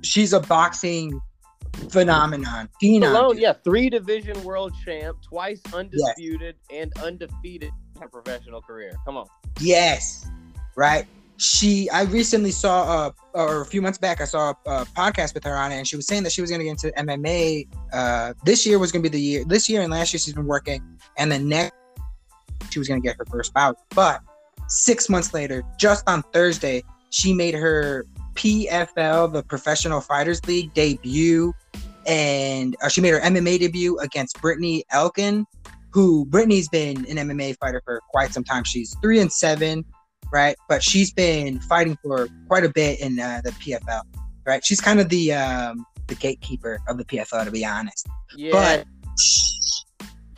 [0.02, 1.20] she's a boxing
[1.90, 2.70] phenomenon.
[2.82, 3.10] Phenom.
[3.10, 6.82] Alone, yeah, three division world champ, twice undisputed yes.
[6.82, 7.72] and undefeated
[8.12, 8.94] professional career.
[9.06, 9.26] Come on.
[9.60, 10.28] Yes,
[10.76, 11.06] right.
[11.38, 15.34] She, I recently saw, uh, or a few months back, I saw a, a podcast
[15.34, 16.92] with her on it, and she was saying that she was going to get into
[16.98, 17.68] MMA.
[17.92, 19.44] Uh, this year was going to be the year.
[19.46, 20.82] This year and last year she's been working,
[21.18, 21.74] and the next
[22.70, 23.78] she was going to get her first bout.
[23.90, 24.22] But
[24.68, 31.54] six months later, just on Thursday, she made her PFL, the Professional Fighters League debut
[32.06, 35.46] and uh, she made her MMA debut against Brittney Elkin,
[35.94, 38.64] who Brittney's been an MMA fighter for quite some time.
[38.64, 39.86] She's three and seven,
[40.32, 40.56] right?
[40.68, 44.02] But she's been fighting for quite a bit in uh, the PFL,
[44.46, 44.66] right?
[44.66, 48.08] She's kind of the um, the gatekeeper of the PFL, to be honest.
[48.36, 48.52] Yeah.
[48.52, 48.86] But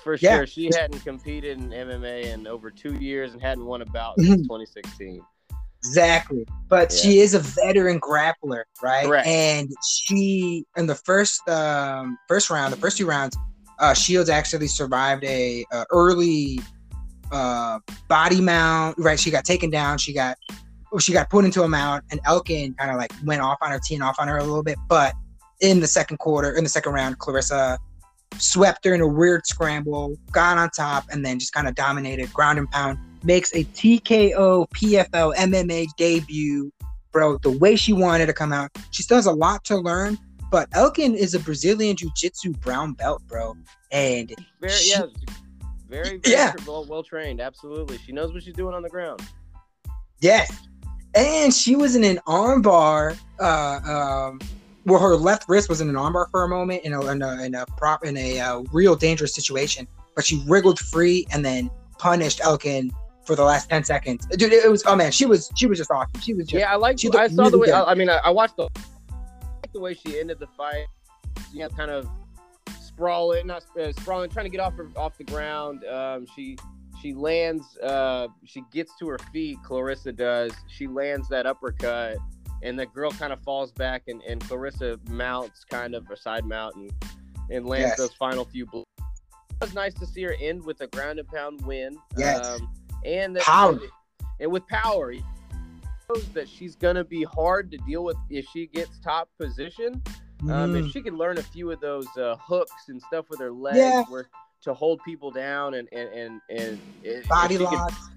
[0.04, 0.36] for yeah.
[0.38, 4.18] sure, she hadn't competed in MMA in over two years and hadn't won a bout
[4.18, 4.26] Mhm.
[4.28, 5.22] since 2016.
[5.80, 6.46] Exactly.
[6.68, 7.00] But Yeah.
[7.00, 9.06] she is a veteran grappler, right?
[9.06, 9.28] Correct.
[9.28, 13.38] And she in the first um first round, the first two rounds,
[13.80, 16.60] uh Shields actually survived a, uh early
[17.32, 19.20] uh body mount, right?
[19.20, 20.38] She got taken down, she got
[21.00, 23.80] she got put into a mount and Elkin kind of like went off on her,
[23.84, 25.14] teeing off on her a little bit, but
[25.62, 27.78] in the second quarter, in the second round, Claressa
[28.38, 32.32] swept her in a weird scramble, got on top, and then just kind of dominated
[32.34, 32.98] ground and pound.
[33.24, 36.72] Makes a TKO PFL MMA debut,
[37.12, 37.38] bro.
[37.40, 40.18] The way she wanted to come out, she still has a lot to learn.
[40.56, 43.58] But Elkin is a Brazilian Jiu-Jitsu brown belt, bro,
[43.92, 45.02] and Very, She- yeah,
[45.90, 46.54] very, very Yeah.
[46.66, 47.42] well, well trained.
[47.42, 49.22] Absolutely, she knows what she's doing on the ground.
[50.22, 50.50] Yes.
[51.14, 54.40] And she was in an armbar, uh, um,
[54.86, 57.44] where her left wrist was in an armbar for a moment in a, in a,
[57.44, 59.86] in a prop in a uh, real dangerous situation.
[60.16, 62.94] But she wriggled free and then punished Elkin
[63.26, 64.26] for the last ten seconds.
[64.28, 66.22] Dude, it was oh man, she was she was just awesome.
[66.22, 66.98] She was just Yeah, I like.
[66.98, 67.74] she I saw the way.
[67.74, 67.84] I.
[67.84, 68.70] I mean, I, I watched the,
[69.76, 70.88] the way she ended the fight.
[71.54, 72.10] You know, kind of
[72.82, 75.84] sprawling, not uh, sprawling, trying to get off her, off the ground.
[75.86, 76.58] Um, she
[77.02, 77.78] she lands.
[77.78, 79.60] Uh, she gets to her feet.
[79.64, 80.54] Claressa does.
[80.68, 82.18] She lands that uppercut,
[82.64, 86.46] and the girl kind of falls back, and, and Claressa mounts kind of a side
[86.46, 86.92] mount and
[87.52, 87.98] and lands Yes.
[87.98, 88.86] those final few blows.
[89.00, 91.96] It was nice to see her end with a ground and pound win.
[92.18, 92.46] Yes.
[92.46, 92.70] Um,
[93.06, 93.78] and that, Power.
[94.40, 95.14] and with power
[96.10, 100.02] knows that she's gonna be hard to deal with if she gets top position.
[100.42, 100.86] Um, Mm.
[100.86, 103.78] If she can learn a few of those uh, hooks and stuff with her legs,
[103.78, 104.04] Yeah.
[104.10, 104.30] where
[104.62, 108.10] to hold people down and and and, and body she can- locks.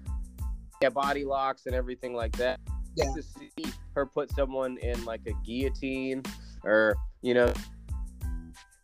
[0.81, 2.59] yeah, body locks and everything like that.
[2.95, 3.05] Yeah.
[3.15, 3.51] To see
[3.95, 6.23] her put someone in like a guillotine,
[6.63, 7.53] or you know,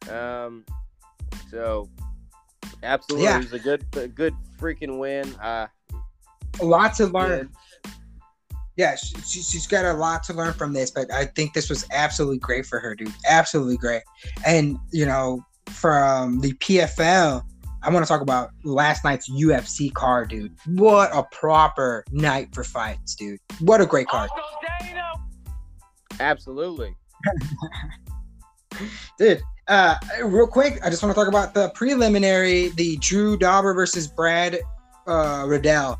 [0.10, 0.64] um,
[1.50, 1.90] so
[2.84, 3.38] absolutely, Yeah.
[3.38, 5.34] it was a good, a good freaking win.
[5.36, 5.68] Uh,
[6.62, 7.48] A lot to learn.
[7.48, 7.50] good.
[8.78, 11.70] Yeah, she, she, she's got a lot to learn from this, but I think this
[11.70, 13.14] was absolutely great for her, dude.
[13.28, 14.04] Absolutely great.
[14.46, 17.44] And, you know, from the PFL,
[17.82, 20.56] I want to talk about last night's UFC card, dude.
[20.66, 23.40] What a proper night for fights, dude.
[23.60, 24.30] What a great card.
[26.20, 26.96] Absolutely.
[29.20, 33.74] Dude, uh, real quick, I just want to talk about the preliminary, the Drew Dober
[33.74, 34.60] versus Brad
[35.08, 36.00] uh, Riddell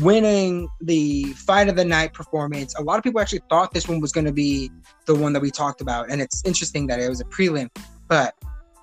[0.00, 2.74] winning the fight of the night performance.
[2.78, 4.70] A lot of people actually thought this one was going to be
[5.06, 7.68] the one that we talked about, and it's interesting that it was a prelim,
[8.08, 8.34] but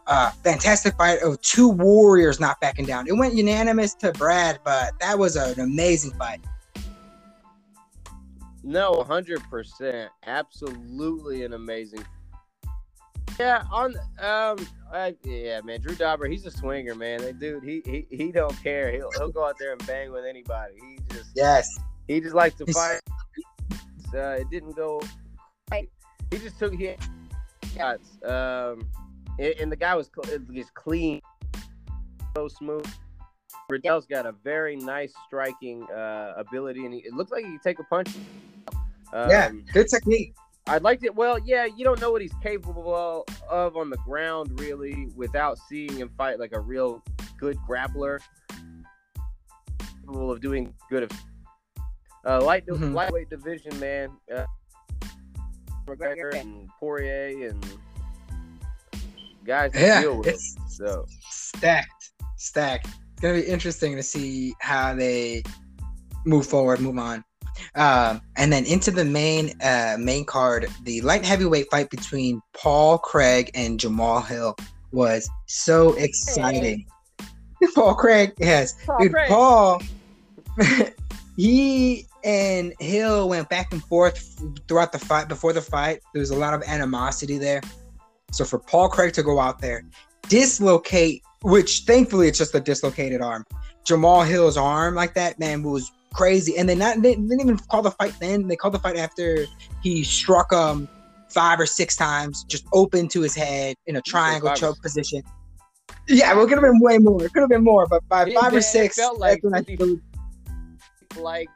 [0.07, 3.07] uh, fantastic fight of two warriors not backing down.
[3.07, 6.41] It went unanimous to Brad, but that was an amazing fight.
[8.63, 12.05] No, hundred percent, absolutely an amazing.
[13.39, 14.57] Yeah, on um,
[14.93, 17.21] I, yeah, man, Drew Dober, he's a swinger, man.
[17.21, 18.91] That dude, he he, he don't care.
[18.91, 20.73] He'll he'll go out there and bang with anybody.
[20.81, 21.67] He just Yes.
[22.07, 22.99] he just likes to He's- fight.
[24.13, 25.01] Uh, it didn't go.
[25.71, 25.89] Right.
[26.31, 26.97] He just took he had
[27.75, 28.09] shots.
[28.25, 28.85] Um,
[29.39, 31.21] and, and the guy was cl- just clean,
[32.35, 32.85] so smooth.
[33.69, 37.59] Riddell's got a very nice striking uh, ability, and he, it looks like he can
[37.59, 38.09] take a punch.
[39.13, 39.51] Um, Yeah.
[39.71, 40.33] Good technique.
[40.71, 41.13] I liked it.
[41.13, 45.93] Well, yeah, you don't know what he's capable of on the ground, really, without seeing
[45.97, 47.03] him fight like a real
[47.37, 48.19] good grappler.
[49.99, 51.03] Capable of doing good.
[51.03, 51.11] Of,
[52.25, 52.93] uh, light Mhm.
[52.93, 54.11] lightweight division, man.
[54.33, 54.45] Uh,
[55.85, 57.65] McGregor and Poirier and
[59.43, 60.01] guys to Yeah.
[60.03, 60.27] deal with.
[60.27, 62.87] It's So stacked, stacked.
[62.87, 65.43] It's gonna be interesting to see how they
[66.25, 67.25] move forward, move on.
[67.75, 72.97] Um, and then into the main uh, main card, the light heavyweight fight between Paul
[72.97, 74.55] Craig and Jamal Hill
[74.91, 76.85] was so exciting.
[77.75, 79.29] Paul Craig, yes, Paul dude, Craig.
[79.29, 79.81] Paul.
[81.37, 85.27] he and Hill went back and forth throughout the fight.
[85.27, 87.61] Before the fight, there was a lot of animosity there.
[88.31, 89.83] So for Paul Craig to go out there,
[90.27, 93.45] dislocate, which thankfully it's just a dislocated arm.
[93.83, 96.57] Jamal Hill's arm like that, man, was crazy.
[96.57, 98.47] And they not they didn't even call the fight then.
[98.47, 99.45] They called the fight after
[99.81, 100.87] he struck him
[101.29, 105.21] five or six times, just open to his head in a triangle choke position.
[106.07, 107.23] Yeah, well, it could have been way more.
[107.23, 109.53] It could have been more, but by Yeah, five or six, felt like that's when
[109.53, 109.99] I 50 feel-
[111.23, 111.49] like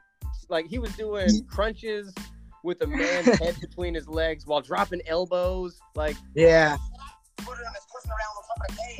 [0.48, 2.14] like he was doing crunches
[2.62, 5.78] with a man's head between his legs while dropping elbows.
[5.94, 6.76] Like yeah,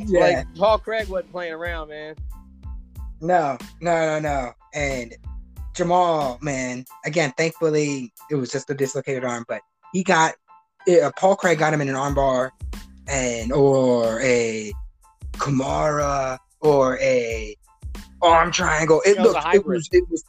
[0.07, 0.21] Yeah.
[0.21, 2.15] Like Paul Craig wasn't playing around, man.
[3.21, 4.53] No, no, no, no.
[4.75, 5.15] And
[5.77, 9.61] Jamal, man, again, thankfully it was just a dislocated arm, but
[9.93, 10.35] he got
[10.89, 12.51] uh, Paul Craig got him in an armbar
[13.07, 14.73] and or a
[15.35, 17.55] Kimura or a
[18.23, 19.03] arm triangle.
[19.05, 20.25] It, looked it was it was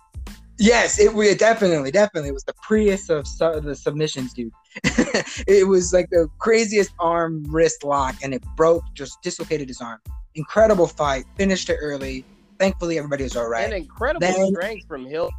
[0.59, 4.51] yes, it was definitely definitely it was the Prius of su- the submissions, dude.
[4.83, 9.99] it was like the craziest arm wrist lock, and it broke, just dislocated his arm.
[10.35, 12.25] Incredible fight, finished it early.
[12.59, 13.65] Thankfully, everybody was all right.
[13.65, 15.29] And incredible then, strength from Hill.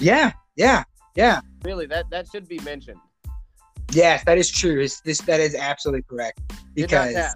[0.00, 1.40] Yeah, yeah, yeah.
[1.62, 3.00] Really, that that should be mentioned.
[3.92, 4.80] Yes, that is true.
[4.80, 6.40] It's, this that is absolutely correct
[6.74, 7.34] because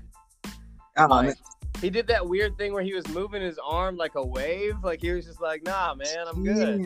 [0.97, 1.37] um, like,
[1.81, 4.77] he did that weird thing where he was moving his arm like a wave.
[4.83, 6.81] Like he was just like, "Nah, man, I'm good."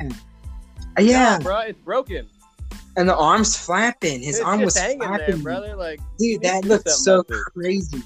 [0.99, 1.39] Yeah, yeah.
[1.39, 2.29] Nah, bro, it's broken.
[2.97, 4.21] And the arm's flapping.
[4.21, 5.77] His it's arm was flapping, there, brother.
[5.77, 8.03] Like, dude, that looked so crazy.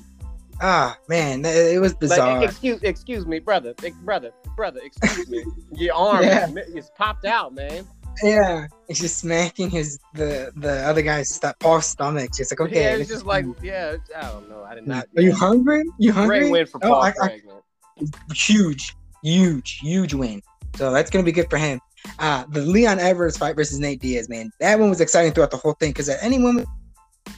[0.60, 2.38] Ah, man, it was bizarre.
[2.38, 4.80] Like, excuse, excuse me, brother, brother, brother.
[4.82, 5.44] Excuse me.
[5.72, 6.48] Your arm yeah.
[6.74, 7.86] is, popped out, man.
[8.22, 12.30] Yeah, he's just smacking his the the other guy's st- Paul's stomach.
[12.36, 14.62] Just like okay, yeah, it's just like yeah, I don't know.
[14.62, 15.08] I did not.
[15.16, 15.82] Are you hungry?
[15.98, 16.40] You hungry?
[16.40, 18.94] Great win for oh, Paul I, Craig, I, huge,
[19.24, 20.40] huge, huge win.
[20.76, 21.80] So that's gonna be good for him.
[22.18, 25.56] Uh, the Leon Edwards fight versus Nate Diaz, man, that one was exciting throughout the
[25.56, 26.68] whole thing because at any moment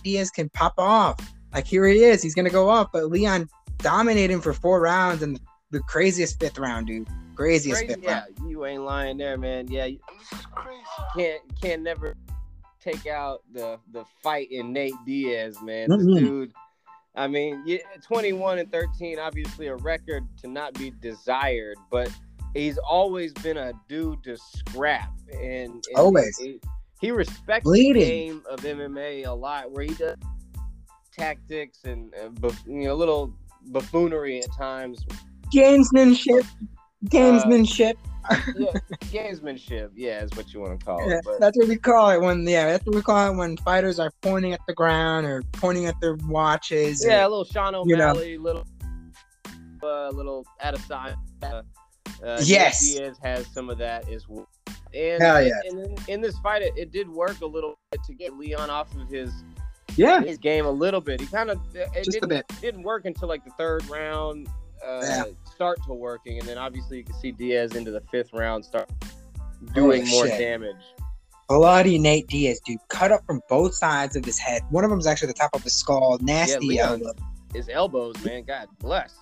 [0.04, 1.18] Diaz can pop off.
[1.56, 3.48] Like here he is, he's gonna go off, but Leon
[3.78, 5.40] dominated him for four rounds and
[5.70, 7.08] the craziest fifth round, dude.
[7.34, 8.50] Craziest Crazy, fifth yeah, round.
[8.50, 9.66] you ain't lying there, man.
[9.68, 9.88] Yeah,
[11.16, 12.14] can't can't never
[12.78, 15.88] take out the the fight in Nate Diaz, man.
[15.88, 16.14] Mm-hmm.
[16.18, 16.52] Dude.
[17.14, 17.64] I mean,
[18.02, 22.10] 21 and 13, obviously a record to not be desired, but
[22.52, 26.60] he's always been a dude to scrap, and, and always he,
[27.00, 27.94] he respects Bleeding.
[27.94, 30.16] the game of MMA a lot, where he does
[31.18, 33.34] tactics and uh, you know a little
[33.66, 35.04] buffoonery at times.
[35.54, 36.46] Gamesmanship,
[37.06, 37.94] gamesmanship.
[38.28, 38.70] Uh, yeah,
[39.04, 41.22] gamesmanship, yeah, is what you want to call yeah, it.
[41.24, 41.40] But.
[41.40, 44.10] That's what we call it when, yeah, that's what we call it when fighters are
[44.20, 47.04] pointing at the ground or pointing at their watches.
[47.06, 48.42] Yeah, or, a little Sean O'Malley, you know.
[48.42, 48.66] little,
[49.82, 51.14] uh, little at a side.
[51.42, 51.62] Uh,
[52.24, 54.48] uh, yes, Diaz has some of that as well.
[54.94, 55.52] And, Hell yeah.
[55.68, 58.70] and in, in this fight, it, it, did work a little bit to get Leon
[58.70, 59.30] off of his
[59.96, 61.20] yeah his game a little bit.
[61.20, 62.52] He kind of it Just didn't, a bit.
[62.60, 64.48] didn't work until like the third round.
[64.86, 65.24] Uh, yeah.
[65.54, 68.90] Start to working, and then obviously you can see Diaz into the fifth round start
[69.74, 70.38] doing oh, more shit.
[70.38, 70.82] damage.
[71.48, 74.62] Bloody Nate Diaz, dude, cut up from both sides of his head.
[74.70, 76.18] One of them's actually the top of his skull.
[76.20, 77.12] Nasty yeah, elbow.
[77.54, 78.42] His elbows, man.
[78.42, 79.16] God bless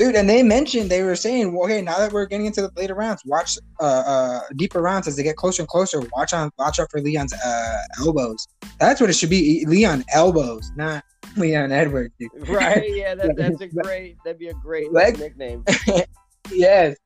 [0.00, 0.16] dude.
[0.16, 2.94] And they mentioned they were saying, well, okay, now that we're getting into the later
[2.94, 6.00] rounds, watch uh, uh deeper rounds as they get closer and closer.
[6.16, 8.48] Watch on, watch out for Leon's uh elbows.
[8.78, 9.64] That's what it should be.
[9.66, 11.04] Leon elbows, not
[11.36, 12.14] Leon Edwards.
[12.18, 12.30] Dude.
[12.48, 12.90] Right?
[13.00, 14.16] Yeah, that, that's a great.
[14.24, 15.64] That'd be a great Leg- nickname.
[16.50, 16.96] yes,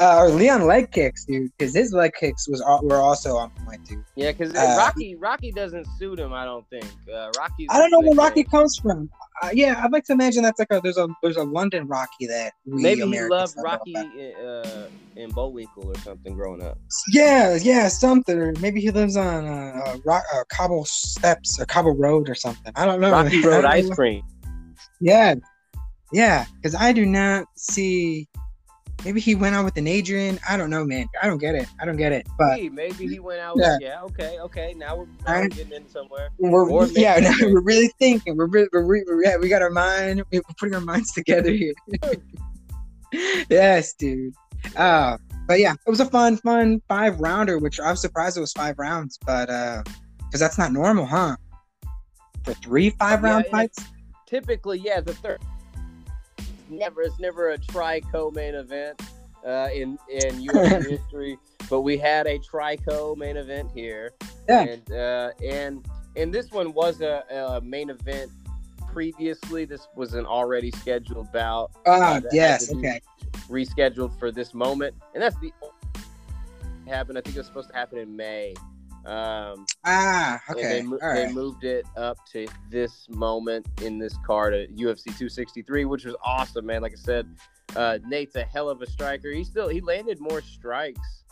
[0.00, 3.86] uh, or Leon leg kicks, dude, because his leg kicks was were also on point
[3.86, 4.02] too.
[4.16, 6.32] Yeah, because uh, Rocky Rocky doesn't suit him.
[6.32, 6.86] I don't think.
[7.12, 7.66] Uh, Rocky.
[7.70, 9.10] I don't know where Rocky comes from.
[9.42, 12.26] Uh, yeah, I'd like to imagine that's like a there's a there's a London Rocky
[12.26, 16.78] that we maybe Americans he loved Rocky in, uh, in Bullwinkle or something growing up.
[17.12, 18.38] Yeah, yeah, something.
[18.38, 22.72] Or maybe he lives on uh, rock, uh cobble steps or cobble road or something.
[22.76, 23.10] I don't know.
[23.10, 24.22] Rocky Road ice cream.
[25.00, 25.34] Yeah,
[26.12, 28.28] yeah, because I do not see
[29.04, 30.38] Maybe he went out with an Adrian.
[30.48, 31.06] I don't know, man.
[31.22, 31.68] I don't get it.
[31.80, 32.26] I don't get it.
[32.38, 33.56] But maybe he went out.
[33.58, 33.74] Yeah.
[33.74, 34.02] With, yeah.
[34.02, 34.38] Okay.
[34.40, 34.74] Okay.
[34.76, 36.30] Now we're, now we're getting in somewhere.
[36.38, 37.20] We're, yeah.
[37.24, 38.36] Now we're really thinking.
[38.36, 40.22] We're really, we're, we're, yeah, we got our mind.
[40.32, 41.74] We're putting our minds together here.
[43.50, 44.34] yes, dude.
[44.76, 48.40] Uh, but yeah, it was a fun, fun five rounder, which I was surprised it
[48.40, 49.82] was five rounds, but uh,
[50.18, 51.36] because that's not normal, huh?
[52.44, 53.84] For three five round yeah, fights.
[54.26, 55.40] Typically, yeah, the third
[56.70, 59.00] never it's never a tri co-main event
[59.44, 61.38] uh, in in UFC history,
[61.68, 64.12] but we had a tri-co main event here.
[64.48, 64.62] Yeah.
[64.62, 65.86] And uh, and
[66.16, 68.30] and this one was a, a, main event
[68.92, 69.64] previously.
[69.64, 71.72] This was an already scheduled bout.
[71.86, 73.00] Ah, uh, yes, okay.
[73.48, 75.52] Rescheduled for this moment, and that's the
[76.86, 77.18] happened.
[77.18, 78.54] I think it was supposed to happen in May.
[79.06, 80.82] Um, ah, okay.
[80.82, 86.04] They, they, moved it up to this moment in this card at UFC 263, which
[86.06, 86.80] was awesome, man.
[86.80, 87.28] Like I said,
[87.76, 89.30] uh, Nate's a hell of a striker.
[89.30, 91.24] He still he landed more strikes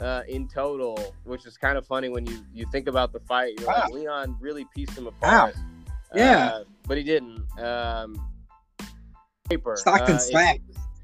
[0.00, 3.54] uh, in total, which is kind of funny when you you think about the fight.
[3.58, 3.82] You're wow.
[3.84, 5.56] like, Leon really pieced him apart.
[5.56, 5.62] Wow.
[6.14, 7.44] Yeah, uh, but he didn't.
[7.58, 8.30] Um,
[9.48, 9.76] paper.
[9.76, 10.60] Stockton uh, if,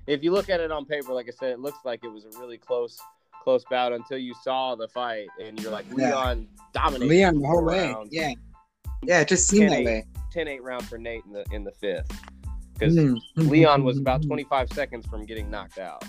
[0.06, 2.24] if you look at it on paper, like I said, it looks like it was
[2.24, 2.98] a really close
[3.46, 6.64] close bout until you saw the fight and you're like Leon yeah.
[6.74, 7.94] dominated Leon the whole way.
[8.10, 8.32] Yeah.
[9.04, 10.04] Yeah, it just seemed that way.
[10.34, 12.10] 10-8 round for Nate in the in the fifth
[12.74, 13.48] because mm-hmm.
[13.48, 16.04] Leon was about 25 seconds from getting knocked out.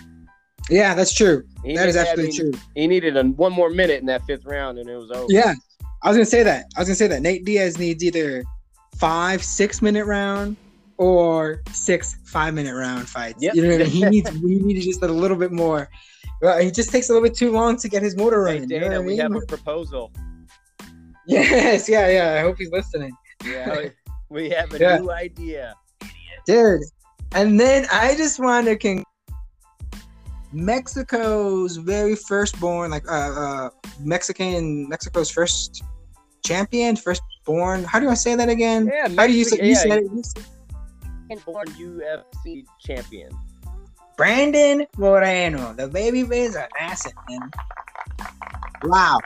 [0.67, 1.43] Yeah, that's true.
[1.63, 2.51] He that is absolutely true.
[2.73, 5.27] He needed a, one more minute in that fifth round, and it was over.
[5.29, 5.53] Yeah,
[6.01, 6.65] I was gonna say that.
[6.75, 8.43] I was gonna say that Nate Diaz needs either
[8.97, 10.57] five six minute round
[10.97, 13.41] or six five minute round fights.
[13.41, 13.55] Yep.
[13.55, 13.91] You know what I mean?
[13.91, 15.87] He needs he needed just a little bit more.
[16.41, 18.63] Well, he just takes a little bit too long to get his motor running.
[18.63, 19.19] Hey, Dana, you know we mean?
[19.19, 20.11] have a proposal.
[21.29, 22.39] Yes, yeah, yeah.
[22.39, 23.11] I hope he's listening.
[23.43, 23.89] Yeah,
[24.29, 24.97] we have a yeah.
[24.99, 25.75] new idea.
[26.45, 26.79] Dude.
[27.33, 29.03] And then I just want to con-
[30.53, 33.69] Mexico's very firstborn, like uh, uh
[33.99, 35.83] Mexican Mexico's first
[36.45, 37.83] champion, firstborn.
[37.83, 38.85] How do I say that again?
[38.87, 41.45] Yeah, Mexican, how do you say, you yeah, said it?
[41.45, 43.31] Born UFC champion.
[44.17, 47.51] Brandon Moreno, the baby face assassin, man.
[48.83, 49.19] Wow.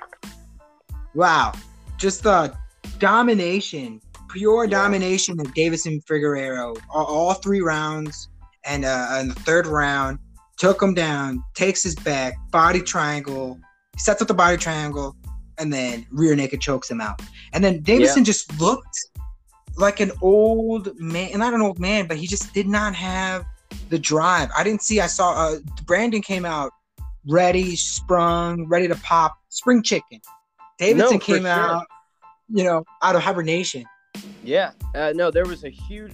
[1.15, 1.53] Wow.
[1.97, 2.53] Just the
[2.99, 4.69] domination, pure yeah.
[4.69, 8.27] domination of Deiveson Figueiredo All, all, three rounds,
[8.65, 10.19] and uh, in the third round,
[10.57, 13.57] took him down, takes his back, body triangle,
[13.97, 15.15] sets up the body triangle,
[15.57, 17.21] and then rear naked chokes him out.
[17.53, 18.23] And then Deiveson yeah.
[18.23, 18.99] just looked
[19.77, 23.45] like an old man, not an old man, but he just did not have
[23.91, 24.49] the drive.
[24.57, 24.99] I didn't see.
[24.99, 26.71] I saw uh, Brandon came out
[27.27, 30.19] ready, sprung, ready to pop, spring chicken.
[30.79, 31.47] Deiveson no, came sure.
[31.49, 31.85] out,
[32.49, 33.83] you know, out of hibernation.
[34.43, 36.13] Yeah, uh, no, there was a huge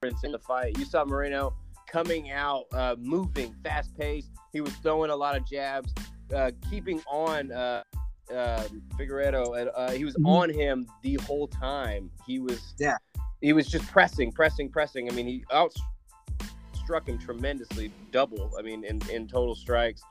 [0.00, 0.78] difference in the fight.
[0.78, 1.54] You saw Moreno
[1.88, 4.30] coming out, uh, moving, fast paced.
[4.52, 5.92] He was throwing a lot of jabs,
[6.34, 7.82] uh, keeping on uh,
[8.32, 8.64] uh,
[8.98, 10.26] Figueiredo, and uh, he was mm-hmm.
[10.26, 12.10] on him the whole time.
[12.26, 12.96] He was, yeah,
[13.40, 15.10] he was just pressing, pressing, pressing.
[15.10, 15.74] I mean, he out
[16.90, 18.50] struck him tremendously, double.
[18.58, 20.02] I mean, in, in total strikes.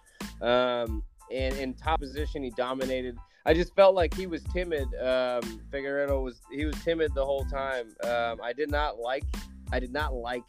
[0.42, 3.18] Um, and in top position, he dominated.
[3.46, 4.88] I just felt like he was timid.
[4.96, 7.88] Um, was he was timid the whole time.
[8.02, 9.26] Um, I did not like
[9.74, 10.44] I did not like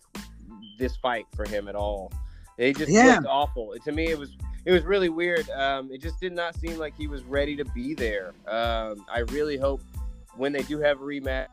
[0.78, 2.12] this fight for him at all.
[2.58, 3.16] It just yeah.
[3.16, 3.74] looked awful.
[3.82, 5.50] To me, it was it was really weird.
[5.50, 8.34] Um, it just did not seem like he was ready to be there.
[8.46, 9.82] Um, I really hope
[10.36, 11.48] when they do have a rematch,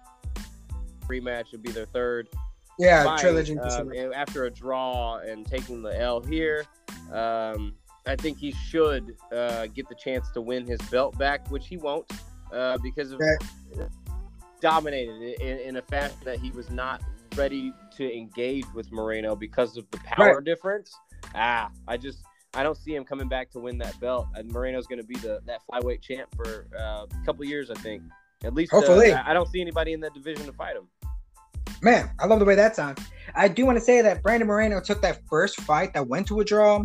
[1.08, 2.30] rematch would be their third
[2.80, 3.58] yeah, fight, trilogy.
[3.58, 6.66] Um, after a draw and taking the L here,
[7.12, 7.74] um,
[8.06, 11.78] I think he should uh, get the chance to win his belt back, which he
[11.78, 12.12] won't
[12.52, 13.88] uh, because of okay.
[14.62, 17.02] dominated in, in, a fashion that he was not
[17.36, 20.44] ready to engage with Moreno because of the power right.
[20.44, 20.94] difference.
[21.36, 22.24] Ah, I just
[22.54, 24.28] I don't see him coming back to win that belt.
[24.36, 27.76] And Moreno's going to be the that flyweight champ for uh, a couple years, I
[27.76, 28.04] think.
[28.44, 30.88] At least, uh, hopefully, I don't see anybody in that division to fight him.
[31.82, 33.00] Man, I love the way that sounds.
[33.36, 36.40] I do want to say that Brandon Moreno took that first fight that went to
[36.40, 36.84] a draw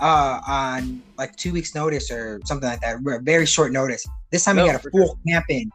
[0.00, 4.06] uh, on like two weeks' notice or something like that, very short notice.
[4.30, 5.18] This time no, he had a full sure.
[5.26, 5.70] camp in,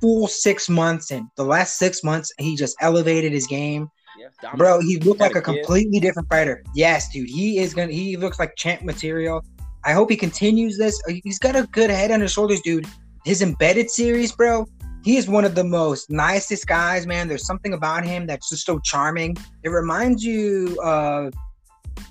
[0.00, 3.90] full six months, and the last six months he just elevated his game.
[4.18, 6.64] Yeah, Bro, he looked like a, a completely different fighter.
[6.74, 7.92] Yes, dude, he is gonna.
[7.92, 9.44] He looks like champ material.
[9.84, 11.00] I hope he continues this.
[11.22, 12.86] He's got a good head on his shoulders, dude.
[13.24, 14.66] His embedded series, bro
[15.06, 17.28] he is one of the most nicest guys, man.
[17.28, 19.36] There's something about him that's just so charming.
[19.62, 21.32] It reminds you of,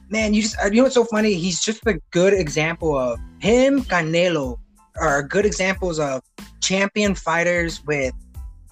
[0.10, 1.34] man, you just, you know what's so funny?
[1.34, 4.60] He's just a good example of him, Canelo,
[4.98, 6.22] are good examples of
[6.62, 8.14] champion fighters with,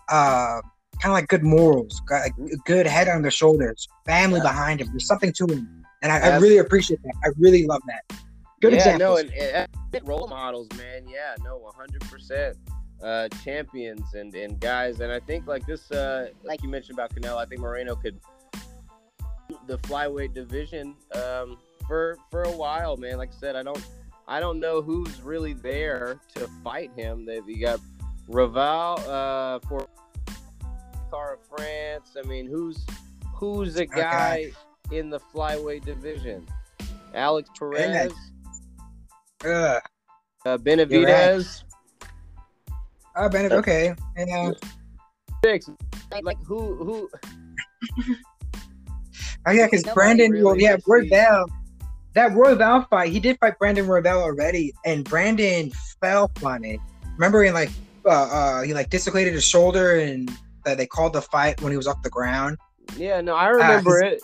[0.08, 0.62] uh,
[1.02, 2.32] kind of like good morals, got a
[2.66, 4.44] good head on their shoulders, family yeah.
[4.44, 4.88] behind him.
[4.92, 7.14] There's something to him, and I, I, really appreciate that.
[7.26, 8.18] I really love that.
[8.62, 9.02] Good yeah, examples.
[9.02, 11.10] no, and, and role models, man.
[11.10, 12.02] Yeah, no, 100.
[13.04, 15.02] Uh, champions and, and guys.
[15.02, 18.18] And I think like this, uh, like you mentioned about Canelo, I think Moreno could
[19.68, 23.18] the flyweight division um, for for a while, man.
[23.18, 23.84] Like I said, I don't
[24.28, 27.26] I don't know who's really there to fight him.
[27.26, 27.80] They've you got
[28.30, 29.88] Royval uh, for
[31.12, 32.16] Kara-France.
[32.18, 32.86] I mean, who's
[33.36, 34.52] who's a guy
[34.88, 34.98] okay.
[34.98, 36.48] in the flyweight division?
[37.14, 38.14] Alex Perez.
[39.44, 39.80] Uh,
[40.46, 41.64] uh, Benavidez.
[43.16, 43.52] Oh, Bennett.
[43.52, 43.94] Okay.
[44.18, 44.52] Yeah.
[45.44, 45.70] Six.
[46.22, 46.76] Like who?
[46.84, 47.10] Who?
[49.48, 50.32] oh yeah, because Brandon.
[50.32, 51.46] Really well, yeah, Royval.
[52.14, 56.80] That Royval fight, he did fight Brandon Royval already, and Brandon fell on it.
[57.14, 57.72] Remember, he like
[58.06, 60.32] uh, uh he like dislocated his shoulder, and
[60.66, 62.58] that they called the fight when he was off the ground.
[62.96, 64.22] Yeah, no, I remember uh, it.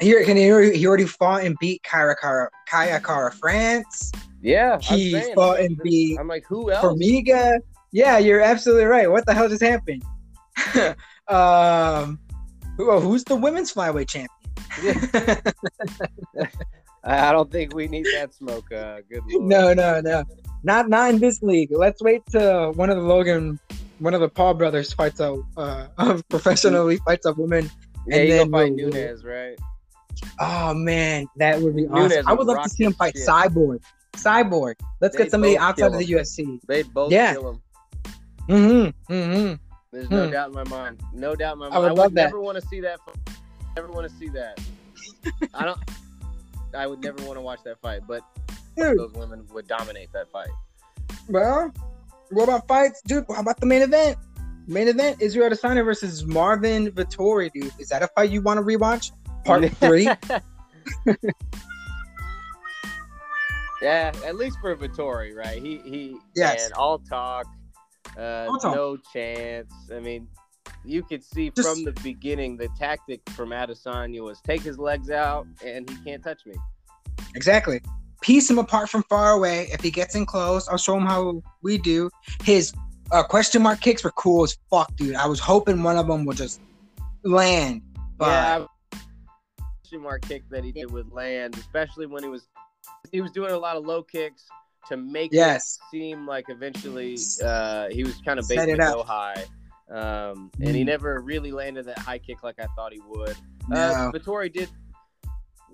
[0.00, 4.12] He, he, he already fought and beat Kaya Kara, Kaya Kara France.
[4.42, 6.18] Yeah, he saying, fought and beat.
[6.20, 6.84] I'm like, who else?
[6.84, 7.58] Formiga.
[7.96, 9.10] Yeah, you're absolutely right.
[9.10, 10.04] What the hell just happened?
[11.28, 12.18] um,
[12.76, 14.28] who, who's the women's flyweight champion?
[17.04, 18.70] I don't think we need that smoke.
[18.70, 19.22] Uh, good.
[19.30, 19.44] Lord.
[19.46, 20.24] No, no, no,
[20.62, 21.70] not not in this league.
[21.72, 23.58] Let's wait till one of the Logan
[23.98, 27.70] one of the Paul brothers fights a uh, professionally fights a woman.
[28.06, 29.58] Yeah, and then fight Nunes, right?
[30.38, 32.28] Oh man, that would be awesome.
[32.28, 33.26] I would love to see him fight shit.
[33.26, 33.82] Cyborg.
[34.12, 34.74] Cyborg.
[35.00, 36.60] Let's they get somebody outside of the UFC.
[36.66, 37.32] They both yeah.
[37.32, 37.62] kill him.
[38.48, 39.12] Mm-hmm.
[39.12, 39.54] Mm-hmm.
[39.92, 40.32] There's no hmm.
[40.32, 41.00] doubt in my mind.
[41.12, 41.74] No doubt in my mind.
[41.74, 42.98] I would, I would never want to see that.
[43.74, 44.60] Never want to see that.
[45.54, 45.78] I don't.
[46.74, 48.22] I would never want to watch that fight, but
[48.76, 48.98] dude.
[48.98, 50.50] those women would dominate that fight.
[51.28, 51.72] Well,
[52.30, 53.24] what about fights, dude?
[53.28, 54.18] How about the main event?
[54.66, 57.72] Main event: Israel Adesanya versus Marvin Vettori, dude.
[57.78, 59.12] Is that a fight you want to rewatch?
[59.44, 60.04] Part three.
[63.82, 65.62] yeah, at least for Vettori, right?
[65.62, 66.18] He he.
[66.34, 66.64] Yes.
[66.64, 67.46] And all talk,
[68.16, 69.72] uh, no chance.
[69.94, 70.28] I mean,
[70.84, 75.10] you could see Just, from the beginning the tactic from Adesanya was take his legs
[75.10, 76.54] out and he can't touch me.
[77.34, 77.80] Exactly.
[78.22, 79.68] Piece him apart from far away.
[79.72, 82.10] If he gets in close, I'll show him how we do.
[82.42, 82.72] His
[83.12, 85.14] uh, question mark kicks were cool as fuck, dude.
[85.14, 86.60] I was hoping one of them would just
[87.22, 87.82] land.
[88.16, 88.26] But...
[88.28, 88.66] Yeah,
[89.80, 92.48] question mark kick that he did would land, especially when he was
[93.12, 94.46] he was doing a lot of low kicks
[94.88, 95.78] to make yes.
[95.80, 99.44] it seem like eventually uh, he was kind of basically go high.
[99.88, 100.86] Um, and he mm.
[100.86, 103.30] never really landed that high kick like I thought he would.
[103.30, 103.34] Uh,
[103.68, 103.76] no.
[103.76, 104.68] Uh, Vettori did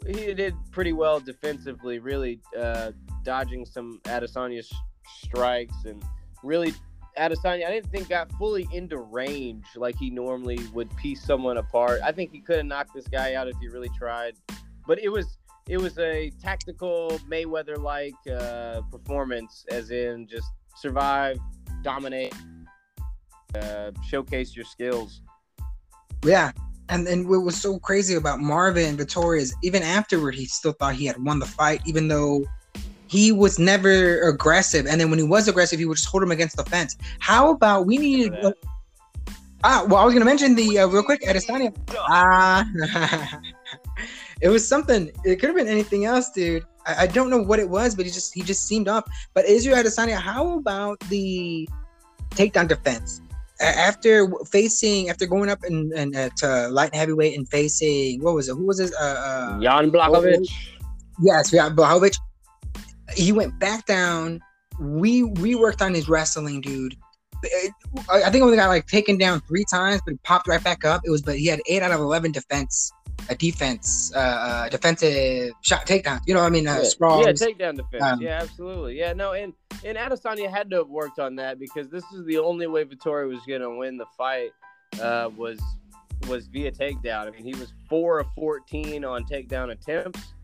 [0.06, 2.92] he did pretty well defensively, really uh,
[3.22, 4.64] dodging some Adesanya
[5.20, 6.02] strikes and
[6.42, 6.74] really
[7.18, 7.66] Adesanya.
[7.66, 12.00] I didn't think got fully into range like he normally would piece someone apart.
[12.02, 14.34] I think he could have knocked this guy out if he really tried,
[14.86, 15.38] but it was
[15.68, 21.38] it was a tactical Mayweather like uh, performance, as in just survive,
[21.82, 22.34] dominate,
[23.54, 25.22] uh, showcase your skills.
[26.24, 26.52] Yeah,
[26.88, 30.94] and and what was so crazy about Marvin Vettori is even afterward he still thought
[30.94, 32.44] he had won the fight, even though
[33.06, 34.86] he was never aggressive.
[34.86, 36.96] And then when he was aggressive, he would just hold him against the fence.
[37.18, 38.32] How about we need?
[39.64, 41.74] Ah, well, I was gonna mention the uh, real quick Adesanya.
[42.08, 42.66] Ah,
[44.42, 45.10] it was something.
[45.24, 46.64] It could have been anything else, dude.
[46.86, 49.04] I, I, don't know what it was, but he just he just seemed off.
[49.34, 51.68] But Israel Adesanya, how about the
[52.30, 53.22] takedown defense?
[53.62, 58.48] after facing after going up and and uh, to light heavyweight and facing what was
[58.48, 58.56] it?
[58.56, 58.92] Who was this?
[59.00, 60.50] Uh, uh, Jan Blachowicz.
[61.20, 62.16] Yes, Jan Blachowicz.
[63.14, 64.40] He went back down.
[64.80, 66.96] We we worked on his wrestling, dude.
[68.10, 71.02] I think only got like taken down three times, but he popped right back up.
[71.04, 72.92] It was, but he had eight out of eleven defense
[73.28, 76.20] a defense, uh, uh, defensive shot takedown.
[76.26, 76.82] You know, what I mean, uh, yeah.
[76.84, 77.26] sprawls.
[77.26, 78.02] Yeah, takedown defense.
[78.02, 78.98] Um, yeah, absolutely.
[78.98, 79.52] Yeah, no, and
[79.84, 83.28] and Adesanya had to have worked on that because this is the only way Vettori
[83.28, 84.50] was going to win the fight.
[85.00, 85.60] Uh, was
[86.28, 87.26] was via takedown.
[87.26, 90.34] I mean, he was four of fourteen on takedown attempts.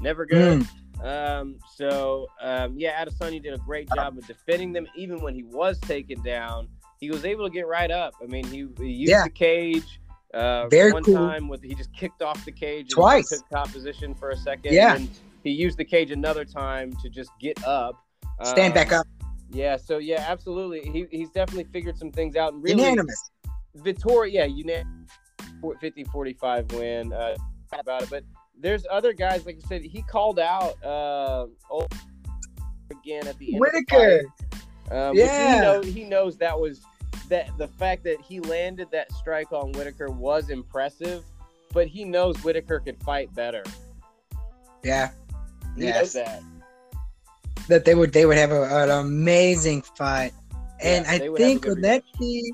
[0.00, 0.60] Never good.
[0.60, 0.68] Mm.
[1.04, 5.44] Um, so um, yeah, Adesanya did a great job of defending them, even when he
[5.44, 6.68] was taken down.
[7.00, 8.14] He was able to get right up.
[8.20, 9.24] I mean, he, he used yeah.
[9.24, 10.00] the cage.
[10.34, 11.14] Uh, Very one cool.
[11.14, 14.74] time with he just kicked off the cage twice, took top position for a second.
[14.74, 15.08] Yeah, and
[15.42, 18.04] he used the cage another time to just get up,
[18.42, 19.06] stand um, back up.
[19.50, 20.90] Yeah, so yeah, absolutely.
[20.90, 22.52] He, he's definitely figured some things out.
[22.52, 23.30] And really, unanimous.
[23.76, 25.10] Vettori, yeah, unanimous
[25.80, 27.36] 50 45 win uh,
[27.78, 28.10] about it.
[28.10, 28.24] But
[28.58, 31.46] there's other guys, like I said, he called out uh,
[32.90, 33.60] again at the end.
[33.60, 34.22] Whittaker.
[34.90, 35.54] Um, yeah.
[35.54, 36.82] He, know, he knows that was
[37.28, 41.24] that the fact that he landed that strike on Whittaker was impressive,
[41.72, 43.62] but he knows Whittaker could fight better.
[44.82, 45.10] Yeah.
[45.76, 46.12] He yes.
[46.14, 46.42] that.
[47.68, 50.32] That they would they would have a, an amazing fight.
[50.80, 52.52] And yeah, I think that he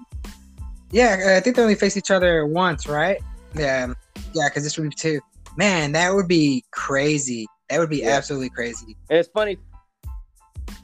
[0.91, 3.21] Yeah, I think they only face each other once, right?
[3.55, 3.85] Yeah.
[3.85, 3.97] Um,
[4.33, 5.21] yeah, because this would be two.
[5.57, 7.47] Man, that would be crazy.
[7.71, 8.11] That would be yeah.
[8.11, 8.97] absolutely crazy.
[9.09, 9.59] And it's funny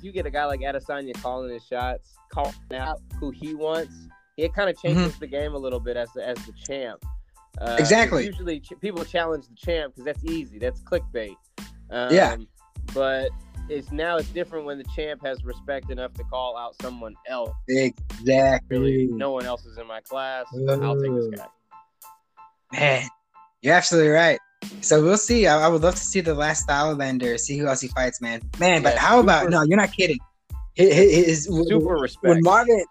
[0.02, 3.94] you get a guy like Adesanya calling his shots, calling out who he wants,
[4.36, 5.20] it kind of changes mm-hmm.
[5.20, 7.04] the game a little bit as the as the champ.
[7.58, 8.24] Uh, exactly.
[8.24, 10.58] Usually, ch- people challenge the champ because that's easy.
[10.58, 11.36] That's clickbait.
[11.90, 12.36] Um, yeah.
[12.94, 13.30] But
[13.68, 17.50] it's now it's different when the champ has respect enough to call out someone else.
[17.68, 18.78] Exactly.
[18.78, 20.46] Really, no one else is in my class.
[20.68, 21.46] I'll take this guy.
[22.72, 23.08] Man,
[23.62, 24.38] you're absolutely right.
[24.80, 25.46] So we'll see.
[25.46, 28.40] I, I, would love to see the last Stylebender, see who else he fights, man.
[28.58, 29.62] Man, but how about no?
[29.62, 30.18] You're not kidding.
[30.74, 32.26] His, his, super respect.
[32.26, 32.84] When Marvin,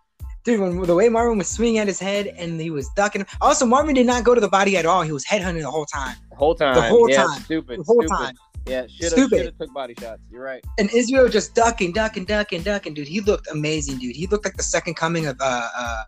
[0.44, 3.26] dude, when the way Marvin was swinging at his head and he was ducking.
[3.42, 5.02] Also, Marvin did not go to the body at all.
[5.02, 6.16] He was headhunting the whole time.
[6.30, 6.76] The whole time.
[6.76, 7.42] The whole yeah, time.
[7.42, 7.80] Stupid.
[7.80, 8.18] The whole stupid.
[8.18, 8.36] time.
[8.68, 10.22] Yeah, should have took body shots.
[10.30, 10.64] You're right.
[10.78, 13.08] And Israel just ducking, ducking, ducking, ducking, dude.
[13.08, 14.16] He looked amazing, dude.
[14.16, 16.04] He looked like the second coming of uh, uh,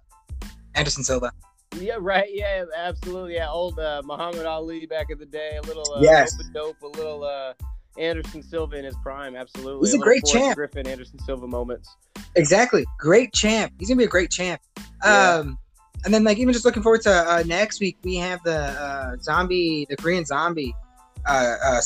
[0.76, 1.32] Anderson Silva.
[1.80, 2.30] Yeah, right.
[2.32, 3.36] Yeah, absolutely.
[3.36, 5.58] Yeah, old uh, Muhammad Ali back in the day.
[5.58, 6.36] A little uh, yes.
[6.54, 7.54] dope, a little uh,
[7.98, 9.36] Anderson Silva in his prime.
[9.36, 10.56] Absolutely, he's a, a great champ.
[10.56, 11.96] Griffin Anderson Silva moments.
[12.36, 13.74] Exactly, great champ.
[13.80, 14.62] He's gonna be a great champ.
[15.04, 15.36] Yeah.
[15.36, 15.58] Um,
[16.04, 19.18] and then like even just looking forward to uh, next week, we have the uh,
[19.22, 20.74] zombie, the Korean zombie,
[21.28, 21.82] uh, uh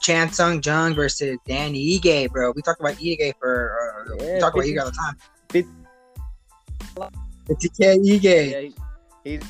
[0.00, 2.52] Chan Sung Jung versus Dan Ige, bro.
[2.54, 5.16] We talked about Ige for uh, yeah, we talk about Ige all the time.
[7.48, 8.50] 50k Ige.
[8.50, 8.60] Yeah,
[9.24, 9.42] he's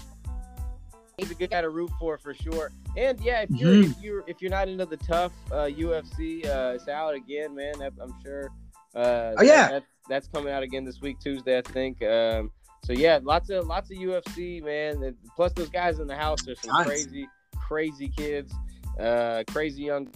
[1.16, 2.72] he's a good guy to root for for sure.
[2.96, 3.90] And yeah, if you're mm-hmm.
[3.90, 7.74] if you're if you're not into the TUF uh, UFC, uh, it's out again, man.
[7.80, 8.50] I'm sure.
[8.94, 12.02] Uh, oh yeah, that's, that's coming out again this week, Tuesday, I think.
[12.02, 12.50] Um,
[12.84, 15.02] so yeah, lots of lots of UFC, man.
[15.02, 16.86] And plus those guys in the house are some nice.
[16.86, 18.52] crazy, crazy kids,
[18.98, 20.08] uh, crazy young,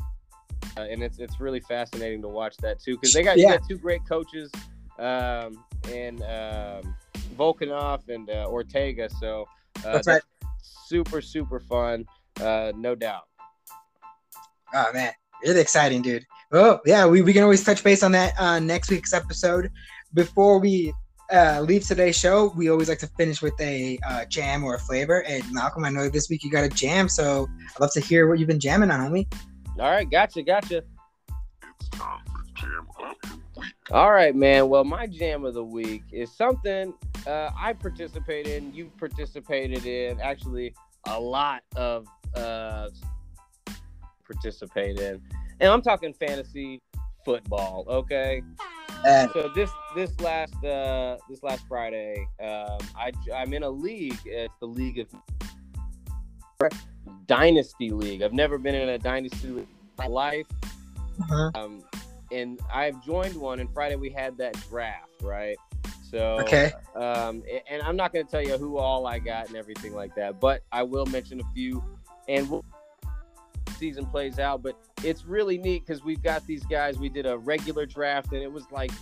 [0.76, 3.56] uh, and it's it's really fascinating to watch that too because they got, yeah.
[3.56, 4.50] got two great coaches,
[4.98, 6.96] um, and um,
[7.36, 9.08] Volkanov and uh, Ortega.
[9.20, 9.46] So
[9.84, 10.22] uh, that's, right.
[10.62, 12.06] super super fun,
[12.40, 13.24] uh, no doubt.
[14.74, 15.12] Oh man,
[15.42, 16.24] really exciting, dude.
[16.50, 19.70] Well, yeah, we, we can always touch base on that uh, next week's episode.
[20.14, 20.92] Before we
[21.32, 24.78] uh, leave today's show, we always like to finish with a uh, jam or a
[24.78, 25.24] flavor.
[25.24, 28.28] And Malcolm, I know this week you got a jam, so I'd love to hear
[28.28, 29.32] what you've been jamming on, homie.
[29.78, 30.82] All right, gotcha, gotcha.
[31.80, 33.72] It's time for jam of the week.
[33.90, 34.68] All right, man.
[34.68, 36.94] Well, my jam of the week is something
[37.26, 38.72] uh, I participate in.
[38.72, 40.20] You participated in.
[40.20, 40.74] Actually,
[41.08, 42.06] a lot of
[42.36, 42.88] uh,
[44.24, 45.20] participate in,
[45.60, 46.80] and I'm talking fantasy
[47.24, 47.84] football.
[47.88, 48.42] Okay.
[49.32, 54.18] so this this last uh, this last Friday, um, I I'm in a league.
[54.24, 55.08] It's the league of
[57.26, 58.22] dynasty league.
[58.22, 60.46] I've never been in a dynasty league in my life.
[61.20, 61.50] Uh-huh.
[61.54, 61.84] Um,
[62.32, 63.60] and I've joined one.
[63.60, 65.56] And Friday we had that draft, right?
[66.10, 66.72] So okay.
[66.94, 70.14] Um, and I'm not going to tell you who all I got and everything like
[70.14, 71.82] that, but I will mention a few.
[72.28, 72.64] And we'll
[73.74, 76.98] season plays out, but it's really neat because we've got these guys.
[76.98, 78.92] We did a regular draft and it was like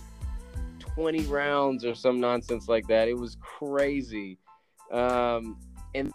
[0.79, 3.07] 20 rounds or some nonsense like that.
[3.07, 4.37] It was crazy.
[4.91, 5.57] Um,
[5.95, 6.11] and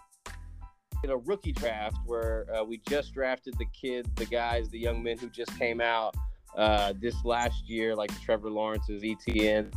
[1.03, 5.01] in a rookie draft where uh, we just drafted the kids, the guys, the young
[5.01, 6.15] men who just came out
[6.57, 9.71] uh, this last year, like Trevor Lawrence's Etienne,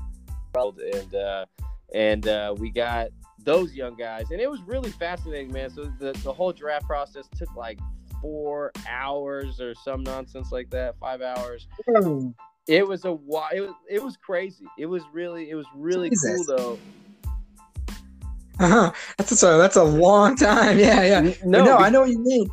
[0.55, 1.47] and uh,
[1.95, 3.09] and uh, we got
[3.45, 5.70] those young guys, and it was really fascinating, man.
[5.70, 7.78] So the the whole draft process took like
[8.20, 11.66] four hours or some nonsense like that, five hours.
[12.68, 13.11] It was a
[13.53, 14.66] it was it was crazy.
[14.78, 16.47] It was really it was really Jesus.
[16.47, 16.78] cool though.
[18.61, 18.93] Uh-huh.
[19.18, 20.78] That's a that's a long time.
[20.78, 21.34] Yeah, yeah.
[21.45, 22.49] No, no, I know what you mean.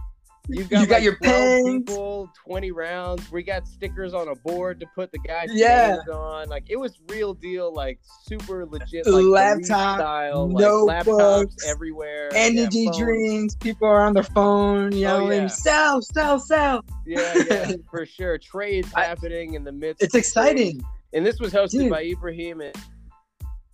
[0.51, 1.83] You've got, you got like your pens.
[1.87, 3.31] people, 20 rounds.
[3.31, 5.97] We got stickers on a board to put the guys' yeah.
[6.11, 6.49] on.
[6.49, 12.85] Like it was real deal, like super legit, like laptop style, like laptops everywhere, energy
[12.91, 13.55] yeah, drinks.
[13.55, 15.47] People are on their phone yelling, oh, yeah.
[15.47, 18.39] "Sell, sell, sell!" Yeah, yeah, for sure.
[18.39, 20.01] Trades I, happening in the midst.
[20.03, 20.81] It's exciting.
[21.13, 21.91] And this was hosted Dude.
[21.91, 22.75] by Ibrahim and,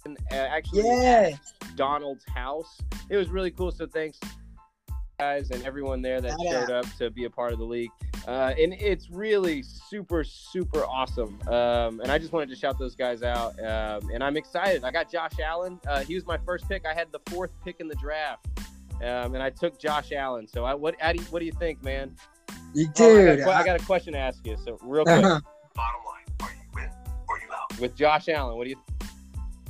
[0.05, 1.37] and uh, actually yeah.
[1.75, 2.79] Donald's house.
[3.09, 3.71] It was really cool.
[3.71, 4.19] So thanks
[5.17, 7.91] guys and everyone there that showed up to be a part of the league.
[8.27, 11.39] Uh, and it's really super, super awesome.
[11.47, 13.57] Um, and I just wanted to shout those guys out.
[13.59, 14.83] Um, and I'm excited.
[14.83, 15.79] I got Josh Allen.
[15.87, 16.85] Uh, he was my first pick.
[16.85, 18.47] I had the fourth pick in the draft.
[19.01, 20.47] Um, and I took Josh Allen.
[20.47, 22.15] So I, what, Addy, what do you think, man?
[22.73, 23.03] You do.
[23.05, 24.57] Oh, I, got, I, got, a question to ask you.
[24.63, 25.23] So real quick.
[25.23, 25.39] Uh-huh.
[25.75, 26.89] Bottom line, are you in
[27.27, 27.79] or are you out?
[27.79, 28.81] With Josh Allen, what do you?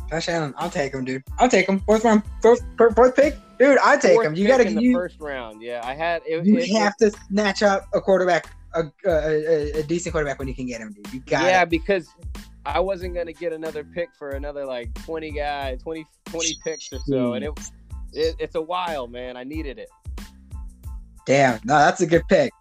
[0.09, 1.23] Josh Allen, I'll take him, dude.
[1.39, 1.79] I'll take him.
[1.81, 3.35] Fourth round, fourth, fourth pick.
[3.57, 4.35] Dude, I take him.
[4.35, 5.61] You got to get the first round.
[5.61, 6.21] Yeah, I had.
[6.25, 10.39] It, you it, have it, to snatch up a quarterback, a, a, a, decent quarterback
[10.39, 11.13] when you can get him, dude.
[11.13, 11.45] You got.
[11.45, 12.09] Yeah, because
[12.65, 16.99] I wasn't gonna get another pick for another like twenty guy, 20, 20 picks or
[17.07, 17.51] so, and it,
[18.13, 19.37] it it's a while, man.
[19.37, 19.89] I needed it.
[21.25, 22.51] Damn, no, that's a good pick.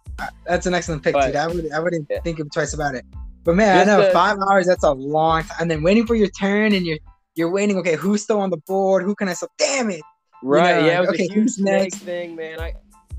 [0.45, 1.35] That's an excellent pick, but, dude.
[1.35, 2.21] I would I wouldn't yeah.
[2.21, 3.05] think twice about it.
[3.43, 4.65] But man, Just I know the, five hours.
[4.65, 5.57] That's a long time.
[5.61, 6.97] And then waiting for your turn, and you're
[7.35, 7.77] you're waiting.
[7.77, 9.03] Okay, who's still on the board?
[9.03, 9.49] Who can I sell?
[9.57, 10.01] Damn it!
[10.43, 10.75] Right.
[10.75, 12.59] You know, yeah, it was okay, a huge next thing, man.
[12.59, 12.73] I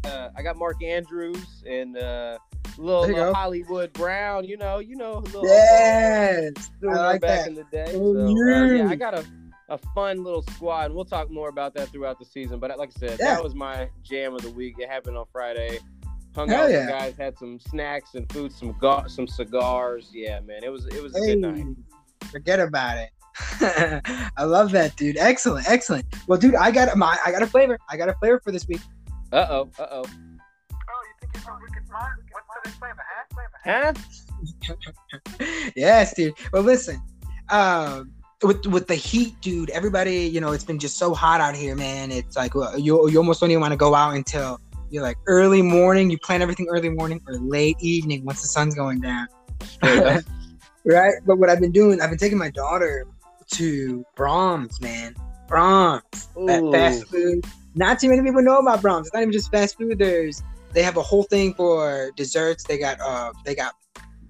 [0.05, 2.39] uh, I got Mark Andrews and uh,
[2.79, 4.45] little, little Hollywood Brown.
[4.45, 6.53] You know, you know, little yes,
[6.83, 7.49] I like back that.
[7.49, 7.93] in the day.
[7.93, 9.25] So, uh, yeah, I got a
[9.69, 12.59] a fun little squad, and we'll talk more about that throughout the season.
[12.59, 13.35] But like I said, yeah.
[13.35, 14.77] that was my jam of the week.
[14.79, 15.79] It happened on Friday.
[16.35, 16.81] Hung Hell out yeah.
[16.81, 20.11] with guys, had some snacks and food, some go- some cigars.
[20.13, 21.77] Yeah, man, it was it was a hey, good night.
[22.31, 23.11] Forget about it.
[24.37, 25.19] I love that, dude.
[25.19, 26.07] Excellent, excellent.
[26.27, 27.79] Well, dude, I got my, I got a flavor.
[27.91, 28.81] I got a flavor for this week.
[29.33, 30.05] Uh oh, uh oh.
[30.05, 32.13] Oh, you think you're from Wicked Smart?
[32.31, 33.03] What's today's flavor,
[33.65, 33.93] huh?
[34.65, 34.81] Flavor,
[35.39, 35.71] huh?
[35.77, 36.35] yes, dude.
[36.53, 37.03] Well, listen.
[37.51, 39.71] Um, with with the heat, dude.
[39.71, 42.13] Everybody, you know, it's been just so hot out here, man.
[42.13, 44.61] It's like you you almost don't even want to go out until
[44.91, 46.11] You're like early morning.
[46.11, 49.27] You plan everything early morning or late evening once the sun's going down.
[49.83, 51.15] right.
[51.27, 53.07] But what I've been doing, I've been taking my daughter
[53.53, 55.15] to Braum's, man.
[55.49, 57.45] Braum's, that fast food.
[57.75, 59.07] Not too many people know about Braum's.
[59.07, 59.99] It's not even just fast food.
[59.99, 60.43] There's
[60.73, 62.65] they have a whole thing for desserts.
[62.65, 63.75] They got uh they got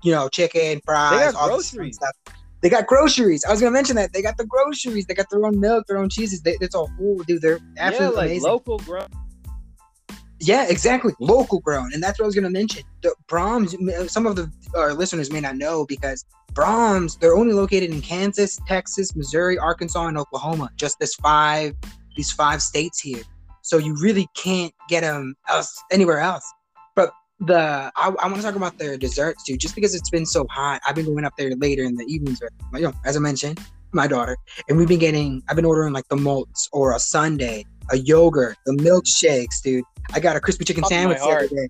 [0.03, 1.97] you know chicken, fries, all groceries.
[1.97, 2.15] stuff.
[2.63, 3.45] They got groceries.
[3.45, 5.07] I was gonna mention that they got the groceries.
[5.07, 6.43] They got their own milk, their own cheeses.
[6.43, 7.43] They, it's a whole dude.
[7.43, 8.51] They're absolutely yeah, like amazing.
[8.51, 9.09] local grown.
[10.41, 11.15] Yeah, exactly.
[11.19, 12.83] Local grown, and that's what I was gonna mention.
[13.03, 14.13] The Braum's.
[14.13, 16.25] Some of the our listeners may not know because
[16.57, 17.17] Braum's.
[17.17, 20.71] They're only located in Kansas, Texas, Missouri, Arkansas, and Oklahoma.
[20.77, 21.75] Just this five,
[22.17, 23.23] these five states here.
[23.61, 26.51] So you really can't get them else anywhere else.
[26.95, 30.25] But the I, I want to talk about their desserts too, just because it's been
[30.25, 30.81] so hot.
[30.87, 33.61] I've been going up there later in the evenings with, you know, as I mentioned,
[33.93, 34.37] my daughter,
[34.69, 35.43] and we've been getting.
[35.49, 39.85] I've been ordering like the malts or a sundae, a yogurt, the milkshakes, dude.
[40.15, 41.69] I got a crispy chicken sandwich the other day.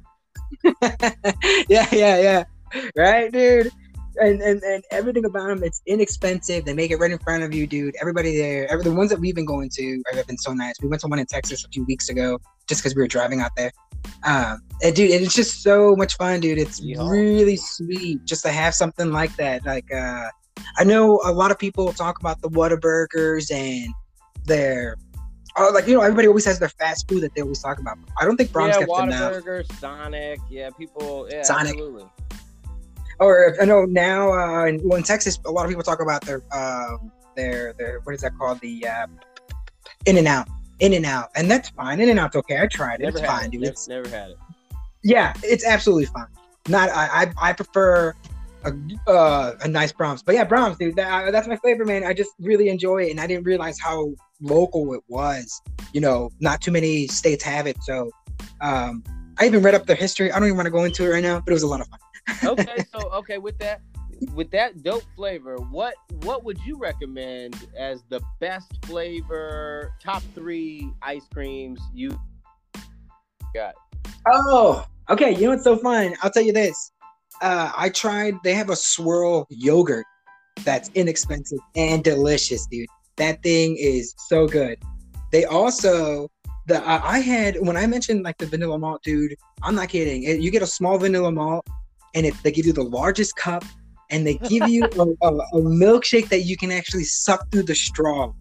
[1.68, 2.44] yeah, yeah, yeah.
[2.94, 3.72] Right, dude
[4.18, 6.64] and, and and everything about them it's inexpensive.
[6.64, 7.94] They make it right in front of you dude.
[8.00, 10.74] Everybody there every, the ones that we've been going to have been so nice.
[10.80, 12.38] We went to one in texas a few weeks ago
[12.68, 13.72] just because we were driving out there.
[14.24, 16.58] Um and dude it's just so much fun dude.
[16.58, 19.64] It's really sweet just to have something like that.
[19.64, 20.28] Like uh
[20.78, 23.92] i know a lot of people talk about the Whataburgers and
[24.44, 24.96] their
[25.58, 27.96] Oh, like you know, everybody always has their fast food that they always talk about.
[28.20, 31.72] I don't think Braum's yeah, Whataburger, Sonic, yeah, people, yeah, Sonic.
[31.72, 32.04] absolutely
[33.18, 36.24] or I know now uh, in, well, in Texas, a lot of people talk about
[36.24, 36.96] their uh,
[37.34, 39.06] their their what is that called the uh,
[40.06, 40.48] In and Out,
[40.80, 42.00] In and Out, and that's fine.
[42.00, 42.60] In and Out's okay.
[42.60, 43.04] I tried it.
[43.04, 43.50] Never it's fine, it.
[43.52, 43.60] dude.
[43.62, 44.38] Never, it's, never had it.
[45.02, 46.26] Yeah, it's absolutely fine.
[46.68, 48.14] Not I I, I prefer
[48.64, 48.74] a,
[49.10, 50.96] uh, a nice Braum's, but yeah, Braum's, dude.
[50.96, 52.04] That, that's my favorite, man.
[52.04, 55.62] I just really enjoy it, and I didn't realize how local it was.
[55.92, 58.10] You know, not too many states have it, so.
[58.60, 59.02] Um,
[59.38, 60.32] I even read up their history.
[60.32, 61.82] I don't even want to go into it right now, but it was a lot
[61.82, 61.98] of fun
[62.44, 63.80] okay, so okay with that
[64.34, 70.90] with that dope flavor, what what would you recommend as the best flavor top three
[71.02, 72.18] ice creams you
[73.54, 73.74] got?
[74.26, 75.34] Oh, okay.
[75.34, 76.14] You know what's so fun?
[76.22, 76.92] I'll tell you this.
[77.42, 78.34] Uh, I tried.
[78.42, 80.06] They have a swirl yogurt
[80.64, 82.88] that's inexpensive and delicious, dude.
[83.16, 84.78] That thing is so good.
[85.32, 86.28] They also
[86.66, 89.36] the uh, I had when I mentioned like the vanilla malt, dude.
[89.62, 90.24] I'm not kidding.
[90.24, 91.66] It, you get a small vanilla malt
[92.16, 93.64] and it, they give you the largest cup
[94.10, 97.74] and they give you a, a, a, milkshake that you can actually suck through the
[97.74, 98.32] straw.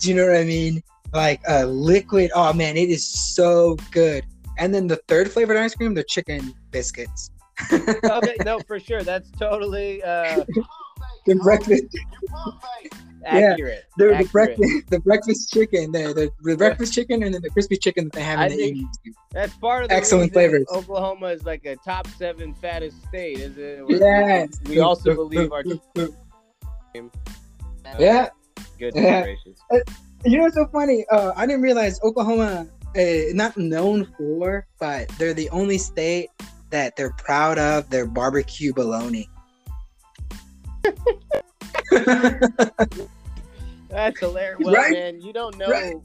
[0.00, 0.82] Do you know what I mean?
[1.12, 2.30] Like a liquid.
[2.34, 4.24] Oh man, it is so good.
[4.58, 7.30] And then the third flavored ice cream, the chicken biscuits.
[7.72, 9.02] okay, no, for sure.
[9.02, 10.44] That's totally uh
[11.26, 11.84] the breakfast
[13.24, 13.84] accurate.
[13.98, 17.50] Yeah, the, the breakfast the breakfast chicken, the, the, the breakfast chicken, and then the
[17.50, 18.98] crispy chicken that they have in I the evenings.
[19.32, 20.66] That's part of the excellent flavors.
[20.72, 23.84] Oklahoma is like a top seven fattest state, is it?
[23.88, 24.60] Yes.
[24.66, 25.64] We also believe our.
[27.98, 28.28] yeah.
[28.78, 29.22] Good yeah.
[29.22, 29.58] gracious.
[29.70, 29.78] Uh,
[30.24, 31.04] you know what's so funny?
[31.10, 32.66] Uh, I didn't realize Oklahoma,
[32.96, 33.02] uh,
[33.32, 36.30] not known for, but they're the only state
[36.70, 39.28] that they're proud of their barbecue bologna.
[43.90, 44.60] That's hilarious.
[44.64, 44.92] Well, right?
[44.92, 45.96] man, you don't know right.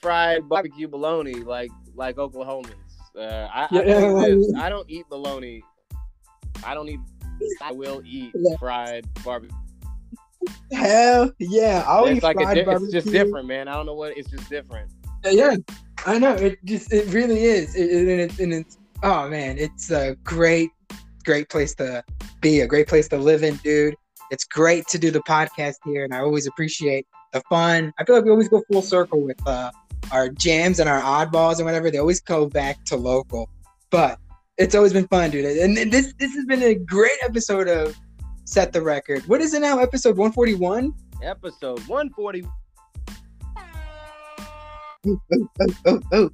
[0.00, 2.74] fried barbecue bologna like like Oklahomans.
[3.16, 3.82] Uh, I, yeah.
[3.82, 5.62] I, I, don't eat bologna.
[6.64, 7.00] I don't eat.
[7.62, 8.56] I will eat yeah.
[8.58, 9.56] fried barbecue.
[10.72, 11.84] Hell yeah!
[11.86, 12.86] I'll it's eat like fried a, barbecue.
[12.86, 13.68] It's just different, man.
[13.68, 14.16] I don't know what.
[14.16, 14.90] It's just different.
[15.24, 15.56] Yeah,
[16.06, 16.34] I know.
[16.34, 17.74] It just it really is.
[17.74, 20.70] It, it, it, and it's oh man, it's a great,
[21.24, 22.04] great place to
[22.40, 22.60] be.
[22.60, 23.96] A great place to live in, dude.
[24.30, 27.92] It's great to do the podcast here, and I always appreciate the fun.
[27.98, 29.70] I feel like we always go full circle with uh,
[30.12, 31.90] our jams and our oddballs and whatever.
[31.90, 33.48] They always go back to local,
[33.90, 34.18] but
[34.56, 35.44] it's always been fun, dude.
[35.44, 37.96] And, this this has been a great episode of
[38.44, 39.26] Set the Record.
[39.26, 39.78] What is it now?
[39.78, 40.94] Episode one forty one.
[41.22, 42.44] Episode one forty.
[45.06, 46.30] Oh, oh, oh, oh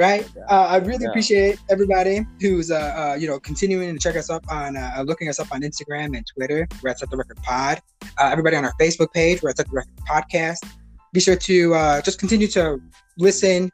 [0.00, 0.26] right?
[0.50, 1.10] Uh, I really yeah.
[1.10, 2.74] appreciate everybody who's, uh,
[3.12, 5.60] uh, you know, continuing to check us up on, uh, uh, looking us up on
[5.60, 6.66] Instagram and Twitter.
[6.82, 7.82] We're at Set the Record Pod.
[8.02, 10.66] Uh, everybody on our Facebook page, we're at Set the Record Podcast.
[11.12, 12.80] Be sure to just continue to
[13.18, 13.70] listen,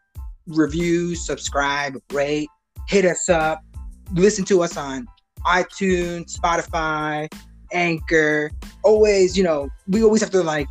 [0.49, 2.49] review, subscribe, rate,
[2.89, 3.63] hit us up,
[4.15, 5.07] listen to us on
[5.47, 7.33] iTunes, Spotify,
[7.73, 8.51] Anchor.
[8.83, 10.67] Always, you know, we always have to like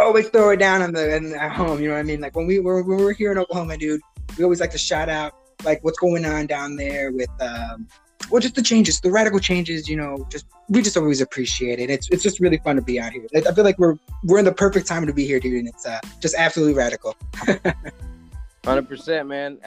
[0.00, 1.80] always throw it down on the in, at home.
[1.80, 2.20] You know what I mean?
[2.20, 4.00] Like when we were when we were here in Oklahoma, dude,
[4.36, 7.86] we always like to shout out like what's going on down there with um,
[8.30, 9.88] well, just the changes, the radical changes.
[9.88, 11.90] You know, just we just always appreciate it.
[11.90, 13.26] It's it's just really fun to be out here.
[13.34, 15.86] I feel like we're we're in the perfect time to be here, dude, and it's
[15.86, 17.16] uh, just absolutely radical.
[18.64, 19.58] Hundred percent, man.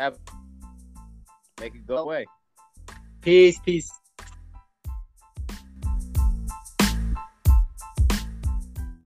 [1.59, 2.25] Make it go away.
[3.21, 3.91] Peace, peace.